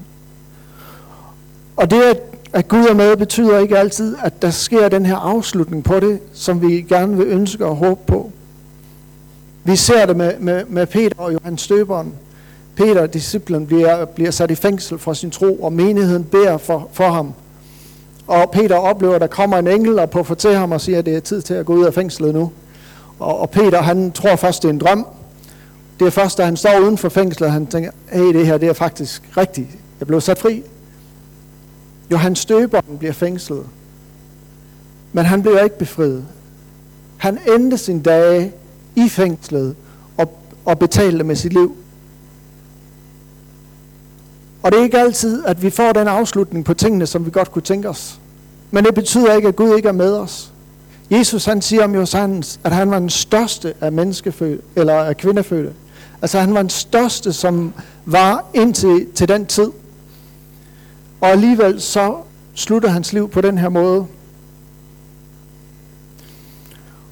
Og 1.77 1.91
det, 1.91 2.01
at, 2.01 2.21
at 2.53 2.67
Gud 2.67 2.85
er 2.85 2.93
med, 2.93 3.17
betyder 3.17 3.59
ikke 3.59 3.77
altid, 3.77 4.15
at 4.23 4.41
der 4.41 4.49
sker 4.49 4.89
den 4.89 5.05
her 5.05 5.15
afslutning 5.15 5.83
på 5.83 5.99
det, 5.99 6.19
som 6.33 6.61
vi 6.61 6.81
gerne 6.81 7.17
vil 7.17 7.27
ønske 7.27 7.65
og 7.65 7.75
håbe 7.75 8.01
på. 8.07 8.31
Vi 9.69 9.75
ser 9.75 10.05
det 10.05 10.17
med, 10.17 10.39
med, 10.39 10.65
med 10.65 10.85
Peter 10.85 11.15
og 11.17 11.33
Johannes 11.33 11.61
Støberen. 11.61 12.13
Peter, 12.75 13.07
disciplen, 13.07 13.67
bliver, 13.67 14.05
bliver 14.05 14.31
sat 14.31 14.51
i 14.51 14.55
fængsel 14.55 14.97
for 14.97 15.13
sin 15.13 15.31
tro, 15.31 15.55
og 15.55 15.73
menigheden 15.73 16.23
beder 16.23 16.57
for, 16.57 16.89
for 16.93 17.09
ham. 17.09 17.33
Og 18.27 18.51
Peter 18.51 18.75
oplever, 18.75 19.15
at 19.15 19.21
der 19.21 19.27
kommer 19.27 19.57
en 19.57 19.67
engel 19.67 19.99
og 19.99 20.09
puffer 20.09 20.35
til 20.35 20.55
ham 20.55 20.71
og 20.71 20.81
siger, 20.81 20.99
at 20.99 21.05
det 21.05 21.15
er 21.15 21.19
tid 21.19 21.41
til 21.41 21.53
at 21.53 21.65
gå 21.65 21.73
ud 21.73 21.85
af 21.85 21.93
fængslet 21.93 22.33
nu. 22.33 22.51
Og, 23.19 23.39
og 23.39 23.49
Peter, 23.49 23.81
han 23.81 24.11
tror 24.11 24.35
først, 24.35 24.61
det 24.61 24.69
er 24.69 24.73
en 24.73 24.79
drøm. 24.79 25.07
Det 25.99 26.07
er 26.07 26.11
først, 26.11 26.37
da 26.37 26.45
han 26.45 26.57
står 26.57 26.79
uden 26.79 26.97
for 26.97 27.09
fængslet, 27.09 27.51
han 27.51 27.67
tænker, 27.67 27.91
hey, 28.11 28.33
det 28.33 28.45
her 28.45 28.57
det 28.57 28.69
er 28.69 28.73
faktisk 28.73 29.29
rigtigt. 29.37 29.69
Jeg 29.99 30.07
blev 30.07 30.21
sat 30.21 30.39
fri. 30.39 30.63
Johannes 32.11 32.39
Støberen 32.39 32.97
bliver 32.97 33.13
fængslet. 33.13 33.65
Men 35.13 35.25
han 35.25 35.41
bliver 35.41 35.63
ikke 35.63 35.77
befriet. 35.77 36.25
Han 37.17 37.39
endte 37.55 37.77
sin 37.77 38.01
dage 38.01 38.53
i 39.05 39.09
fængslet 39.09 39.75
og, 40.17 40.39
og 40.65 40.79
betalte 40.79 41.23
med 41.23 41.35
sit 41.35 41.53
liv. 41.53 41.75
Og 44.63 44.71
det 44.71 44.79
er 44.79 44.83
ikke 44.83 44.99
altid, 44.99 45.45
at 45.45 45.61
vi 45.61 45.69
får 45.69 45.91
den 45.91 46.07
afslutning 46.07 46.65
på 46.65 46.73
tingene, 46.73 47.05
som 47.07 47.25
vi 47.25 47.31
godt 47.31 47.51
kunne 47.51 47.61
tænke 47.61 47.89
os. 47.89 48.19
Men 48.71 48.85
det 48.85 48.95
betyder 48.95 49.33
ikke, 49.33 49.47
at 49.47 49.55
Gud 49.55 49.75
ikke 49.75 49.87
er 49.87 49.93
med 49.93 50.13
os. 50.13 50.51
Jesus 51.11 51.45
han 51.45 51.61
siger 51.61 51.83
om 51.83 51.95
Johannes, 51.95 52.59
at 52.63 52.71
han 52.71 52.91
var 52.91 52.99
den 52.99 53.09
største 53.09 53.73
af 53.81 53.91
menneskefødte, 53.91 54.63
eller 54.75 54.93
af 54.93 55.17
kvindefødte. 55.17 55.73
Altså 56.21 56.39
han 56.39 56.53
var 56.53 56.61
den 56.61 56.69
største, 56.69 57.33
som 57.33 57.73
var 58.05 58.45
indtil 58.53 59.07
til 59.15 59.27
den 59.27 59.45
tid. 59.45 59.71
Og 61.21 61.29
alligevel 61.29 61.81
så 61.81 62.15
slutter 62.53 62.89
hans 62.89 63.13
liv 63.13 63.29
på 63.29 63.41
den 63.41 63.57
her 63.57 63.69
måde. 63.69 64.05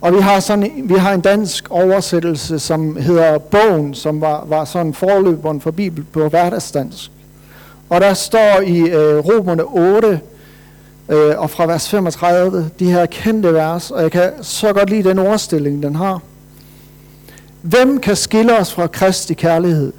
Og 0.01 0.13
vi 0.13 0.19
har, 0.19 0.39
sådan, 0.39 0.71
vi 0.83 0.93
har 0.93 1.13
en 1.13 1.21
dansk 1.21 1.67
oversættelse, 1.69 2.59
som 2.59 2.95
hedder 2.95 3.37
Bogen, 3.37 3.93
som 3.93 4.21
var, 4.21 4.45
var 4.45 4.65
sådan 4.65 4.93
forløberen 4.93 5.61
for 5.61 5.71
Bibel 5.71 6.03
på 6.03 6.29
hverdagsdansk. 6.29 7.11
Og 7.89 8.01
der 8.01 8.13
står 8.13 8.61
i 8.65 8.79
øh, 8.79 9.17
Romerne 9.17 9.63
8, 9.63 10.19
øh, 11.09 11.39
og 11.39 11.49
fra 11.49 11.65
vers 11.65 11.89
35, 11.89 12.69
de 12.79 12.91
her 12.91 13.05
kendte 13.05 13.53
vers, 13.53 13.91
og 13.91 14.01
jeg 14.01 14.11
kan 14.11 14.31
så 14.41 14.73
godt 14.73 14.89
lide 14.89 15.09
den 15.09 15.19
ordstilling, 15.19 15.83
den 15.83 15.95
har. 15.95 16.21
Hvem 17.61 17.99
kan 17.99 18.15
skille 18.15 18.59
os 18.59 18.73
fra 18.73 18.87
Kristi 18.87 19.33
kærlighed, 19.33 19.93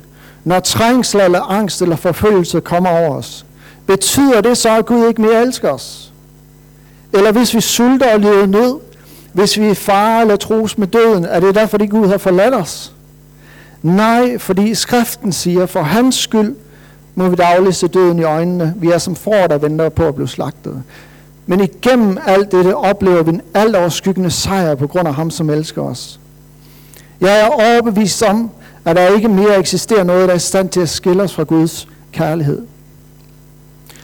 når 0.44 0.60
trængsel 0.60 1.20
eller 1.20 1.40
angst 1.40 1.82
eller 1.82 1.96
forfølgelse 1.96 2.60
kommer 2.60 2.90
over 2.90 3.14
os? 3.14 3.46
Betyder 3.86 4.40
det 4.40 4.56
så, 4.56 4.76
at 4.78 4.86
Gud 4.86 5.08
ikke 5.08 5.22
mere 5.22 5.42
elsker 5.42 5.70
os? 5.70 6.12
Eller 7.12 7.32
hvis 7.32 7.54
vi 7.54 7.60
sulter 7.60 8.14
og 8.14 8.20
lider 8.20 8.46
nød, 8.46 8.87
hvis 9.32 9.58
vi 9.58 9.66
er 9.66 9.74
far 9.74 10.20
eller 10.20 10.36
tros 10.36 10.78
med 10.78 10.86
døden, 10.86 11.24
er 11.24 11.40
det 11.40 11.54
derfor, 11.54 11.78
at 11.82 11.90
Gud 11.90 12.08
har 12.08 12.18
forladt 12.18 12.54
os? 12.54 12.92
Nej, 13.82 14.38
fordi 14.38 14.74
skriften 14.74 15.32
siger, 15.32 15.66
for 15.66 15.82
hans 15.82 16.14
skyld 16.14 16.56
må 17.14 17.28
vi 17.28 17.36
dagligt 17.36 17.76
se 17.76 17.88
døden 17.88 18.18
i 18.18 18.22
øjnene. 18.22 18.74
Vi 18.76 18.90
er 18.90 18.98
som 18.98 19.16
får, 19.16 19.46
der 19.46 19.58
venter 19.58 19.88
på 19.88 20.06
at 20.08 20.14
blive 20.14 20.28
slagtet. 20.28 20.82
Men 21.46 21.60
igennem 21.60 22.18
alt 22.26 22.52
dette 22.52 22.76
oplever 22.76 23.22
vi 23.22 23.30
en 23.30 23.42
alt 23.54 23.76
overskyggende 23.76 24.30
sejr 24.30 24.74
på 24.74 24.86
grund 24.86 25.08
af 25.08 25.14
ham, 25.14 25.30
som 25.30 25.50
elsker 25.50 25.82
os. 25.82 26.20
Jeg 27.20 27.40
er 27.40 27.46
overbevist 27.46 28.22
om, 28.22 28.50
at 28.84 28.96
der 28.96 29.08
ikke 29.08 29.28
mere 29.28 29.58
eksisterer 29.58 30.04
noget, 30.04 30.28
der 30.28 30.32
er 30.32 30.36
i 30.36 30.40
stand 30.40 30.68
til 30.68 30.80
at 30.80 30.88
skille 30.88 31.22
os 31.22 31.34
fra 31.34 31.42
Guds 31.42 31.88
kærlighed. 32.12 32.62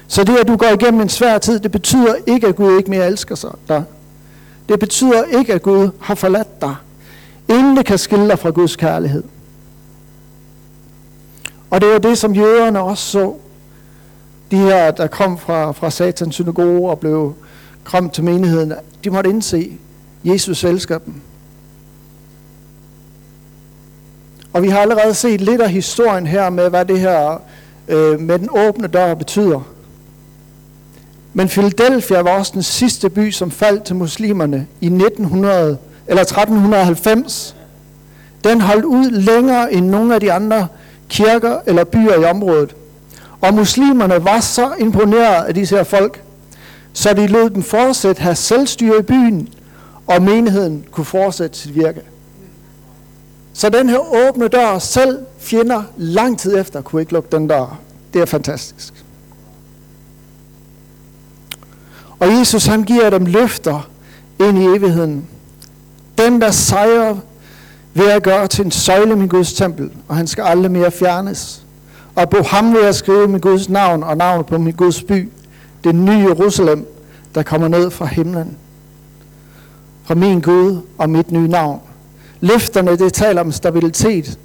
Så 0.06 0.24
det, 0.24 0.36
at 0.36 0.48
du 0.48 0.56
går 0.56 0.66
igennem 0.66 1.00
en 1.00 1.08
svær 1.08 1.38
tid, 1.38 1.60
det 1.60 1.72
betyder 1.72 2.14
ikke, 2.26 2.46
at 2.46 2.56
Gud 2.56 2.78
ikke 2.78 2.90
mere 2.90 3.06
elsker 3.06 3.56
dig. 3.68 3.84
Det 4.68 4.80
betyder 4.80 5.24
ikke, 5.38 5.54
at 5.54 5.62
Gud 5.62 5.90
har 6.00 6.14
forladt 6.14 6.60
dig. 6.60 6.74
Ingen 7.48 7.84
kan 7.84 7.98
skille 7.98 8.28
dig 8.28 8.38
fra 8.38 8.50
Guds 8.50 8.76
kærlighed. 8.76 9.22
Og 11.70 11.80
det 11.80 11.88
var 11.88 11.98
det, 11.98 12.18
som 12.18 12.34
jøderne 12.34 12.80
også 12.80 13.04
så. 13.04 13.34
De 14.50 14.56
her, 14.56 14.90
der 14.90 15.06
kom 15.06 15.38
fra, 15.38 15.72
fra 15.72 15.90
satans 15.90 16.34
synagoge 16.34 16.90
og 16.90 16.98
blev 16.98 17.34
kom 17.84 18.10
til 18.10 18.24
menigheden, 18.24 18.72
de 19.04 19.10
måtte 19.10 19.30
indse, 19.30 19.78
at 20.24 20.30
Jesus 20.32 20.64
elsker 20.64 20.98
dem. 20.98 21.14
Og 24.52 24.62
vi 24.62 24.68
har 24.68 24.78
allerede 24.78 25.14
set 25.14 25.40
lidt 25.40 25.60
af 25.60 25.70
historien 25.70 26.26
her 26.26 26.50
med, 26.50 26.70
hvad 26.70 26.84
det 26.84 27.00
her 27.00 27.40
øh, 27.88 28.20
med 28.20 28.38
den 28.38 28.48
åbne 28.50 28.88
dør 28.88 29.14
betyder. 29.14 29.73
Men 31.34 31.48
Philadelphia 31.48 32.20
var 32.20 32.30
også 32.30 32.52
den 32.54 32.62
sidste 32.62 33.10
by, 33.10 33.30
som 33.30 33.50
faldt 33.50 33.84
til 33.84 33.96
muslimerne 33.96 34.66
i 34.80 34.86
1900, 34.86 35.78
eller 36.06 36.22
1390. 36.22 37.56
Den 38.44 38.60
holdt 38.60 38.84
ud 38.84 39.10
længere 39.10 39.72
end 39.72 39.86
nogle 39.86 40.14
af 40.14 40.20
de 40.20 40.32
andre 40.32 40.68
kirker 41.08 41.58
eller 41.66 41.84
byer 41.84 42.14
i 42.14 42.24
området. 42.24 42.76
Og 43.40 43.54
muslimerne 43.54 44.24
var 44.24 44.40
så 44.40 44.72
imponeret 44.78 45.44
af 45.44 45.54
disse 45.54 45.76
her 45.76 45.84
folk, 45.84 46.22
så 46.92 47.14
de 47.14 47.26
lod 47.26 47.50
dem 47.50 47.62
fortsætte 47.62 48.22
have 48.22 48.34
selvstyre 48.34 48.98
i 48.98 49.02
byen, 49.02 49.48
og 50.06 50.22
menigheden 50.22 50.84
kunne 50.90 51.04
fortsætte 51.04 51.58
sit 51.58 51.74
virke. 51.74 52.00
Så 53.52 53.68
den 53.68 53.88
her 53.88 54.28
åbne 54.28 54.48
dør, 54.48 54.78
selv 54.78 55.18
fjender 55.38 55.82
lang 55.96 56.38
tid 56.38 56.58
efter, 56.58 56.80
kunne 56.80 57.02
ikke 57.02 57.12
lukke 57.12 57.28
den 57.32 57.48
dør. 57.48 57.78
Det 58.14 58.22
er 58.22 58.26
fantastisk. 58.26 59.03
Og 62.24 62.38
Jesus 62.38 62.66
han 62.66 62.82
giver 62.82 63.10
dem 63.10 63.24
løfter 63.24 63.88
ind 64.40 64.58
i 64.58 64.64
evigheden. 64.64 65.24
Den, 66.18 66.40
der 66.40 66.50
sejrer 66.50 67.16
vil 67.94 68.04
jeg 68.04 68.20
gøre 68.20 68.48
til 68.48 68.64
en 68.64 68.70
søjle 68.70 69.16
min 69.16 69.28
Guds 69.28 69.52
tempel, 69.52 69.90
og 70.08 70.16
han 70.16 70.26
skal 70.26 70.42
aldrig 70.44 70.70
mere 70.70 70.90
fjernes. 70.90 71.62
Og 72.14 72.30
på 72.30 72.42
ham 72.42 72.74
vil 72.74 72.80
jeg 72.84 72.94
skrive 72.94 73.28
min 73.28 73.40
Guds 73.40 73.68
navn 73.68 74.02
og 74.02 74.16
navnet 74.16 74.46
på 74.46 74.58
min 74.58 74.72
Guds 74.74 75.02
by, 75.02 75.28
det 75.84 75.94
nye 75.94 76.18
Jerusalem, 76.18 76.86
der 77.34 77.42
kommer 77.42 77.68
ned 77.68 77.90
fra 77.90 78.06
himlen. 78.06 78.56
Fra 80.04 80.14
min 80.14 80.40
Gud 80.40 80.80
og 80.98 81.10
mit 81.10 81.32
nye 81.32 81.48
navn. 81.48 81.80
Løfterne, 82.40 82.96
det 82.96 83.12
taler 83.12 83.40
om 83.40 83.52
stabilitet. 83.52 84.38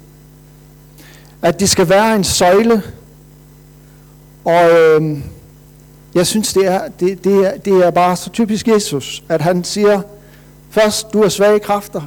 At 1.42 1.60
de 1.60 1.68
skal 1.68 1.88
være 1.88 2.16
en 2.16 2.24
søjle. 2.24 2.82
Og 4.44 4.70
øh, 4.70 5.18
jeg 6.14 6.26
synes, 6.26 6.52
det 6.52 6.66
er, 6.66 6.88
det, 7.00 7.24
det, 7.24 7.46
er, 7.46 7.56
det 7.56 7.72
er 7.72 7.90
bare 7.90 8.16
så 8.16 8.30
typisk 8.30 8.68
Jesus, 8.68 9.22
at 9.28 9.40
han 9.40 9.64
siger, 9.64 10.00
først, 10.70 11.12
du 11.12 11.22
er 11.22 11.28
svage 11.28 11.60
kræfter, 11.60 12.02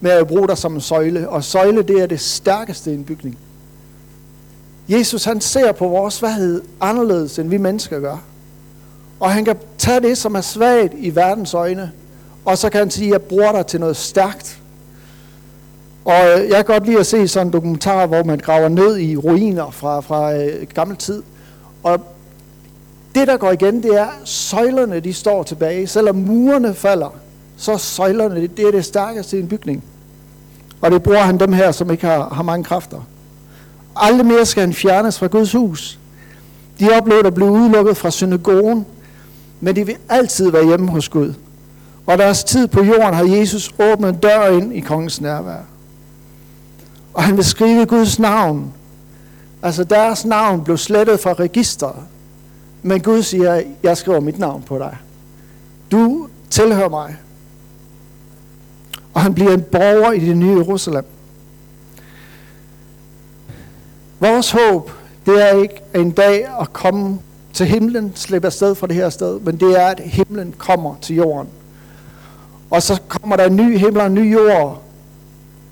med 0.00 0.10
at 0.10 0.26
bruger 0.26 0.46
dig 0.46 0.58
som 0.58 0.74
en 0.74 0.80
søjle. 0.80 1.28
Og 1.28 1.44
søjle, 1.44 1.82
det 1.82 2.02
er 2.02 2.06
det 2.06 2.20
stærkeste 2.20 2.90
i 2.90 2.94
en 2.94 3.04
bygning. 3.04 3.38
Jesus, 4.88 5.24
han 5.24 5.40
ser 5.40 5.72
på 5.72 5.88
vores 5.88 6.14
svaghed 6.14 6.62
anderledes, 6.80 7.38
end 7.38 7.48
vi 7.48 7.56
mennesker 7.56 8.00
gør. 8.00 8.16
Og 9.20 9.32
han 9.32 9.44
kan 9.44 9.56
tage 9.78 10.00
det, 10.00 10.18
som 10.18 10.34
er 10.34 10.40
svagt 10.40 10.94
i 10.96 11.14
verdens 11.14 11.54
øjne, 11.54 11.92
og 12.44 12.58
så 12.58 12.70
kan 12.70 12.78
han 12.78 12.90
sige, 12.90 13.10
jeg 13.10 13.22
bruger 13.22 13.52
dig 13.52 13.66
til 13.66 13.80
noget 13.80 13.96
stærkt. 13.96 14.60
Og 16.04 16.14
øh, 16.14 16.48
jeg 16.48 16.56
kan 16.56 16.64
godt 16.64 16.86
lide 16.86 16.98
at 16.98 17.06
se 17.06 17.28
sådan 17.28 17.46
en 17.46 17.52
dokumentar, 17.52 18.06
hvor 18.06 18.24
man 18.24 18.38
graver 18.38 18.68
ned 18.68 18.98
i 18.98 19.16
ruiner 19.16 19.70
fra, 19.70 20.00
fra 20.00 20.34
øh, 20.34 20.66
gammel 20.74 20.96
tid. 20.96 21.22
Og 21.82 22.00
det, 23.14 23.28
der 23.28 23.36
går 23.36 23.50
igen, 23.50 23.82
det 23.82 23.94
er, 23.94 24.04
at 24.04 24.28
søjlerne 24.28 25.00
de 25.00 25.12
står 25.12 25.42
tilbage. 25.42 25.86
Selvom 25.86 26.16
murene 26.16 26.74
falder, 26.74 27.14
så 27.56 27.78
søjlerne, 27.78 28.46
det 28.46 28.66
er 28.66 28.70
det 28.70 28.84
stærkeste 28.84 29.36
i 29.36 29.40
en 29.40 29.48
bygning. 29.48 29.84
Og 30.80 30.90
det 30.90 31.02
bruger 31.02 31.20
han 31.20 31.40
dem 31.40 31.52
her, 31.52 31.72
som 31.72 31.90
ikke 31.90 32.06
har, 32.06 32.28
har 32.28 32.42
mange 32.42 32.64
kræfter. 32.64 33.00
Aldrig 33.96 34.26
mere 34.26 34.46
skal 34.46 34.60
han 34.60 34.74
fjernes 34.74 35.18
fra 35.18 35.26
Guds 35.26 35.52
hus. 35.52 35.98
De 36.80 36.90
oplevede 36.90 37.26
at 37.26 37.34
blive 37.34 37.50
udelukket 37.50 37.96
fra 37.96 38.10
synagogen, 38.10 38.86
men 39.60 39.76
de 39.76 39.86
vil 39.86 39.96
altid 40.08 40.50
være 40.50 40.66
hjemme 40.66 40.90
hos 40.90 41.08
Gud. 41.08 41.34
Og 42.06 42.18
deres 42.18 42.44
tid 42.44 42.66
på 42.66 42.82
jorden 42.82 43.14
har 43.14 43.24
Jesus 43.24 43.70
åbnet 43.78 44.08
en 44.08 44.16
dør 44.16 44.46
ind 44.46 44.72
i 44.74 44.80
kongens 44.80 45.20
nærvær. 45.20 45.60
Og 47.14 47.22
han 47.22 47.36
vil 47.36 47.44
skrive 47.44 47.86
Guds 47.86 48.18
navn. 48.18 48.72
Altså 49.62 49.84
deres 49.84 50.24
navn 50.24 50.64
blev 50.64 50.78
slettet 50.78 51.20
fra 51.20 51.32
registret. 51.32 51.96
Men 52.82 53.00
Gud 53.00 53.22
siger, 53.22 53.62
jeg 53.82 53.96
skriver 53.96 54.20
mit 54.20 54.38
navn 54.38 54.62
på 54.62 54.78
dig. 54.78 54.96
Du 55.92 56.28
tilhører 56.50 56.88
mig. 56.88 57.16
Og 59.14 59.20
han 59.20 59.34
bliver 59.34 59.52
en 59.52 59.62
borger 59.62 60.12
i 60.12 60.18
det 60.18 60.36
nye 60.36 60.56
Jerusalem. 60.56 61.04
Vores 64.20 64.50
håb, 64.50 64.90
det 65.26 65.50
er 65.50 65.62
ikke 65.62 65.82
en 65.94 66.10
dag 66.10 66.48
at 66.60 66.72
komme 66.72 67.18
til 67.52 67.66
himlen, 67.66 68.12
slippe 68.14 68.46
afsted 68.46 68.74
fra 68.74 68.86
det 68.86 68.96
her 68.96 69.10
sted, 69.10 69.40
men 69.40 69.56
det 69.56 69.80
er, 69.80 69.86
at 69.86 70.00
himlen 70.00 70.54
kommer 70.58 70.94
til 71.02 71.16
jorden. 71.16 71.48
Og 72.70 72.82
så 72.82 73.00
kommer 73.08 73.36
der 73.36 73.44
en 73.44 73.56
ny 73.56 73.78
himmel 73.78 74.00
og 74.00 74.06
en 74.06 74.14
ny 74.14 74.32
jord. 74.32 74.82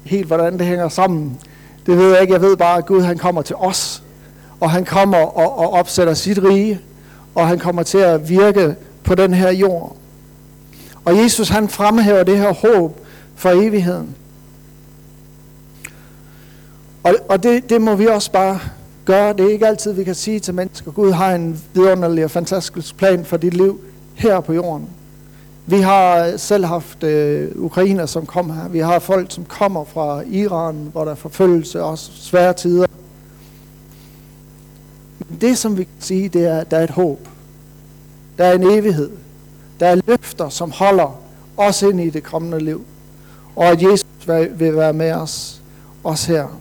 Helt 0.04 0.26
hvordan 0.26 0.58
det 0.58 0.66
hænger 0.66 0.88
sammen, 0.88 1.40
det 1.86 1.98
ved 1.98 2.12
jeg 2.12 2.20
ikke. 2.20 2.32
Jeg 2.32 2.42
ved 2.42 2.56
bare, 2.56 2.78
at 2.78 2.86
Gud 2.86 3.02
han 3.02 3.18
kommer 3.18 3.42
til 3.42 3.56
os, 3.56 4.02
og 4.60 4.70
han 4.70 4.84
kommer 4.84 5.18
og, 5.18 5.58
og 5.58 5.72
opsætter 5.72 6.14
sit 6.14 6.38
rige, 6.42 6.80
og 7.38 7.48
han 7.48 7.58
kommer 7.58 7.82
til 7.82 7.98
at 7.98 8.28
virke 8.28 8.74
på 9.04 9.14
den 9.14 9.34
her 9.34 9.50
jord. 9.50 9.96
Og 11.04 11.18
Jesus 11.18 11.48
han 11.48 11.68
fremhæver 11.68 12.22
det 12.22 12.38
her 12.38 12.52
håb 12.52 13.00
for 13.36 13.50
evigheden. 13.50 14.16
Og, 17.02 17.14
og 17.28 17.42
det, 17.42 17.70
det 17.70 17.80
må 17.80 17.94
vi 17.94 18.06
også 18.06 18.30
bare 18.30 18.60
gøre. 19.04 19.32
Det 19.32 19.46
er 19.46 19.50
ikke 19.50 19.66
altid, 19.66 19.92
vi 19.92 20.04
kan 20.04 20.14
sige 20.14 20.40
til 20.40 20.54
mennesker, 20.54 20.90
Gud 20.90 21.12
har 21.12 21.34
en 21.34 21.60
vidunderlig 21.74 22.24
og 22.24 22.30
fantastisk 22.30 22.96
plan 22.96 23.24
for 23.24 23.36
dit 23.36 23.54
liv 23.54 23.80
her 24.14 24.40
på 24.40 24.52
jorden. 24.52 24.88
Vi 25.66 25.80
har 25.80 26.36
selv 26.36 26.64
haft 26.64 27.04
øh, 27.04 27.50
ukrainer, 27.56 28.06
som 28.06 28.26
kom 28.26 28.50
her. 28.50 28.68
Vi 28.68 28.78
har 28.78 28.98
folk, 28.98 29.32
som 29.32 29.44
kommer 29.44 29.84
fra 29.84 30.22
Iran, 30.26 30.88
hvor 30.92 31.04
der 31.04 31.10
er 31.10 31.14
forfølgelse 31.14 31.82
og 31.82 31.98
svære 31.98 32.52
tider. 32.52 32.86
Men 35.18 35.38
det, 35.40 35.58
som 35.58 35.78
vi 35.78 35.84
kan 35.84 35.92
sige, 36.00 36.28
det 36.28 36.44
er, 36.44 36.58
at 36.58 36.70
der 36.70 36.76
er 36.76 36.84
et 36.84 36.90
håb. 36.90 37.28
Der 38.38 38.44
er 38.44 38.52
en 38.52 38.70
evighed. 38.70 39.10
Der 39.80 39.86
er 39.86 40.00
løfter, 40.06 40.48
som 40.48 40.70
holder 40.70 41.20
os 41.56 41.82
ind 41.82 42.00
i 42.00 42.10
det 42.10 42.22
kommende 42.22 42.58
liv. 42.58 42.84
Og 43.56 43.66
at 43.66 43.82
Jesus 43.82 44.06
vil 44.54 44.76
være 44.76 44.92
med 44.92 45.12
os, 45.12 45.62
også 46.04 46.32
her. 46.32 46.60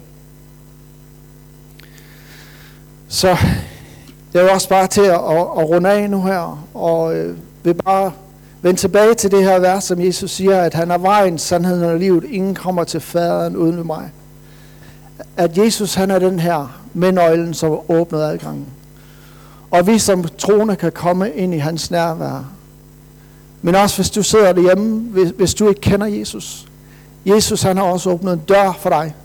Så 3.08 3.28
jeg 4.34 4.44
vil 4.44 4.52
også 4.52 4.70
bare 4.70 4.88
til 4.88 5.02
at, 5.02 5.14
at, 5.14 5.38
at 5.38 5.70
runde 5.70 5.90
af 5.90 6.10
nu 6.10 6.24
her, 6.24 6.68
og 6.74 7.16
øh, 7.16 7.38
vil 7.64 7.74
bare 7.74 8.12
vende 8.62 8.80
tilbage 8.80 9.14
til 9.14 9.32
det 9.32 9.44
her 9.44 9.60
vers, 9.60 9.84
som 9.84 10.02
Jesus 10.02 10.32
siger, 10.32 10.62
at 10.62 10.74
han 10.74 10.92
er 10.92 10.98
vejen, 10.98 11.38
sandheden 11.38 11.84
og 11.84 12.00
livet. 12.00 12.24
Ingen 12.24 12.56
kommer 12.56 12.84
til 12.84 13.00
faderen 13.00 13.56
uden 13.56 13.78
ved 13.78 13.84
mig. 13.84 14.12
At 15.38 15.58
Jesus 15.58 15.94
han 15.94 16.12
er 16.12 16.20
den 16.20 16.40
her 16.40 16.82
med 16.98 17.12
nøglen, 17.12 17.54
som 17.54 17.80
åbnede 17.90 18.24
adgangen. 18.24 18.66
Og 19.72 19.88
vi 19.88 20.00
som 20.00 20.26
troende 20.38 20.76
kan 20.76 20.92
komme 20.92 21.32
ind 21.32 21.54
i 21.54 21.58
hans 21.58 21.92
nærvær. 21.92 22.46
Men 23.62 23.76
også 23.76 23.98
hvis 23.98 24.10
du 24.10 24.24
sidder 24.24 24.54
derhjemme, 24.54 25.00
hvis, 25.00 25.30
hvis 25.38 25.54
du 25.54 25.70
ikke 25.70 25.82
kender 25.82 26.06
Jesus. 26.08 26.68
Jesus 27.26 27.62
han 27.62 27.78
har 27.78 27.84
også 27.84 28.10
åbnet 28.10 28.34
en 28.34 28.40
dør 28.40 28.78
for 28.80 28.90
dig. 28.90 29.16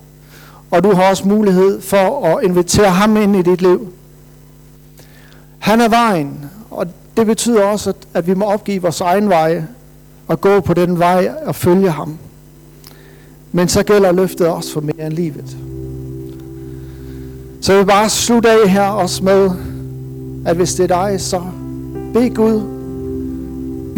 Og 0.70 0.84
du 0.84 0.94
har 0.94 1.10
også 1.10 1.28
mulighed 1.28 1.80
for 1.80 2.26
at 2.26 2.44
invitere 2.44 2.90
ham 2.90 3.16
ind 3.16 3.36
i 3.36 3.42
dit 3.42 3.62
liv. 3.62 3.92
Han 5.58 5.80
er 5.80 5.88
vejen, 5.88 6.50
og 6.70 6.86
det 7.16 7.26
betyder 7.26 7.64
også, 7.64 7.90
at, 7.90 7.96
at 8.14 8.26
vi 8.26 8.34
må 8.34 8.44
opgive 8.44 8.82
vores 8.82 9.00
egen 9.00 9.28
vej 9.28 9.62
og 10.28 10.40
gå 10.40 10.60
på 10.60 10.74
den 10.74 10.98
vej 10.98 11.30
og 11.44 11.54
følge 11.54 11.90
ham. 11.90 12.18
Men 13.52 13.68
så 13.68 13.82
gælder 13.82 14.12
løftet 14.12 14.46
også 14.46 14.72
for 14.72 14.80
mere 14.80 15.06
end 15.06 15.12
livet. 15.12 15.56
Så 17.62 17.72
jeg 17.72 17.80
vil 17.80 17.86
bare 17.86 18.08
slutte 18.08 18.50
af 18.50 18.68
her 18.70 18.82
også 18.82 19.24
med, 19.24 19.50
at 20.46 20.56
hvis 20.56 20.74
det 20.74 20.90
er 20.90 21.08
dig, 21.08 21.20
så 21.20 21.40
bed 22.14 22.34
Gud, 22.34 22.62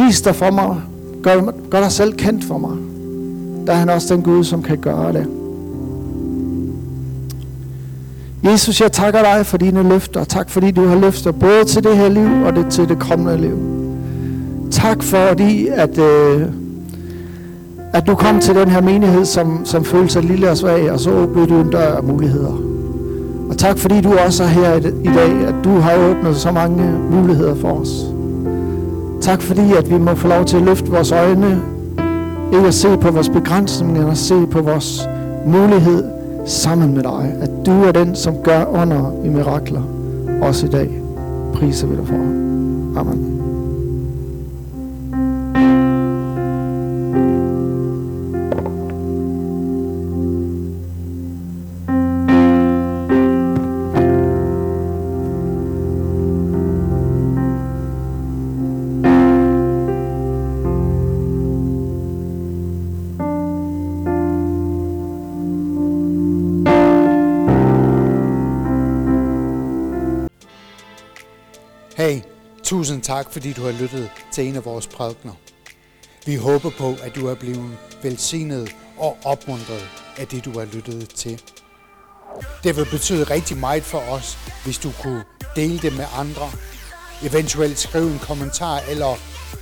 vis 0.04 0.22
dig 0.22 0.34
for 0.34 0.50
mig, 0.50 0.76
gør, 1.22 1.52
gør 1.70 1.80
dig 1.80 1.92
selv 1.92 2.14
kendt 2.14 2.44
for 2.44 2.58
mig. 2.58 2.76
Der 3.66 3.72
er 3.72 3.76
han 3.76 3.90
også 3.90 4.14
den 4.14 4.22
Gud, 4.22 4.44
som 4.44 4.62
kan 4.62 4.78
gøre 4.78 5.12
det. 5.12 5.26
Jesus, 8.44 8.80
jeg 8.80 8.92
takker 8.92 9.20
dig 9.22 9.46
for 9.46 9.56
dine 9.56 9.88
løfter. 9.88 10.24
Tak 10.24 10.50
fordi 10.50 10.70
du 10.70 10.86
har 10.86 10.96
løfter 10.96 11.32
både 11.32 11.64
til 11.64 11.84
det 11.84 11.96
her 11.96 12.08
liv 12.08 12.42
og 12.46 12.56
det, 12.56 12.66
til 12.70 12.88
det 12.88 12.98
kommende 12.98 13.40
liv. 13.40 13.58
Tak 14.70 15.02
fordi, 15.02 15.68
at, 15.68 15.98
øh, 15.98 16.42
at 17.92 18.06
du 18.06 18.14
kom 18.14 18.40
til 18.40 18.54
den 18.54 18.68
her 18.68 18.80
menighed, 18.80 19.24
som, 19.24 19.64
som 19.64 19.84
følte 19.84 20.12
sig 20.12 20.22
lille 20.22 20.50
og 20.50 20.56
svag, 20.56 20.92
og 20.92 21.00
så 21.00 21.10
åbnede 21.10 21.46
du 21.46 21.60
en 21.60 21.70
dør 21.70 21.96
af 21.96 22.02
muligheder. 22.02 22.73
Og 23.50 23.58
tak 23.58 23.78
fordi 23.78 24.00
du 24.00 24.12
også 24.26 24.42
er 24.42 24.46
her 24.46 24.76
i, 24.76 25.14
dag, 25.14 25.46
at 25.48 25.54
du 25.64 25.70
har 25.70 25.96
åbnet 26.10 26.36
så 26.36 26.52
mange 26.52 26.92
muligheder 27.10 27.54
for 27.54 27.68
os. 27.68 28.06
Tak 29.20 29.42
fordi, 29.42 29.72
at 29.78 29.90
vi 29.90 29.98
må 29.98 30.14
få 30.14 30.28
lov 30.28 30.44
til 30.44 30.56
at 30.56 30.62
løfte 30.62 30.90
vores 30.90 31.12
øjne, 31.12 31.62
ikke 32.54 32.66
at 32.66 32.74
se 32.74 32.96
på 32.96 33.10
vores 33.10 33.28
begrænsninger, 33.28 34.02
men 34.02 34.10
at 34.10 34.18
se 34.18 34.46
på 34.46 34.60
vores 34.60 35.08
mulighed 35.46 36.04
sammen 36.46 36.94
med 36.94 37.02
dig. 37.02 37.34
At 37.40 37.50
du 37.66 37.72
er 37.72 37.92
den, 37.92 38.16
som 38.16 38.34
gør 38.44 38.64
under 38.64 39.12
i 39.24 39.28
mirakler, 39.28 39.82
også 40.42 40.66
i 40.66 40.70
dag. 40.70 40.90
Priser 41.54 41.86
vi 41.86 41.96
dig 41.96 42.06
for. 42.06 42.14
Amen. 43.00 43.33
Tusind 72.84 73.02
tak, 73.02 73.32
fordi 73.32 73.52
du 73.52 73.62
har 73.64 73.72
lyttet 73.72 74.10
til 74.32 74.48
en 74.48 74.56
af 74.56 74.64
vores 74.64 74.86
prædikner. 74.86 75.32
Vi 76.26 76.36
håber 76.36 76.70
på, 76.78 76.96
at 77.02 77.14
du 77.14 77.26
er 77.26 77.34
blevet 77.34 77.78
velsignet 78.02 78.76
og 78.98 79.18
opmuntret 79.24 79.88
af 80.16 80.26
det, 80.26 80.44
du 80.44 80.58
har 80.58 80.64
lyttet 80.64 81.08
til. 81.08 81.42
Det 82.64 82.76
vil 82.76 82.86
betyde 82.90 83.24
rigtig 83.24 83.56
meget 83.56 83.82
for 83.82 83.98
os, 83.98 84.38
hvis 84.64 84.78
du 84.78 84.92
kunne 85.02 85.24
dele 85.56 85.78
det 85.78 85.96
med 85.96 86.04
andre. 86.16 86.50
Eventuelt 87.22 87.78
skrive 87.78 88.12
en 88.12 88.18
kommentar 88.18 88.78
eller 88.78 89.16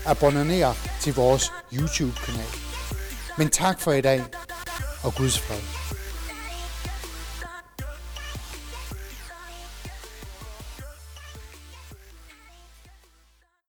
abonnere 0.06 0.74
til 1.00 1.14
vores 1.14 1.52
YouTube-kanal. 1.72 2.52
Men 3.38 3.48
tak 3.48 3.80
for 3.80 3.92
i 3.92 4.00
dag, 4.00 4.24
og 5.02 5.14
Guds 5.14 5.38
fred. 5.38 6.01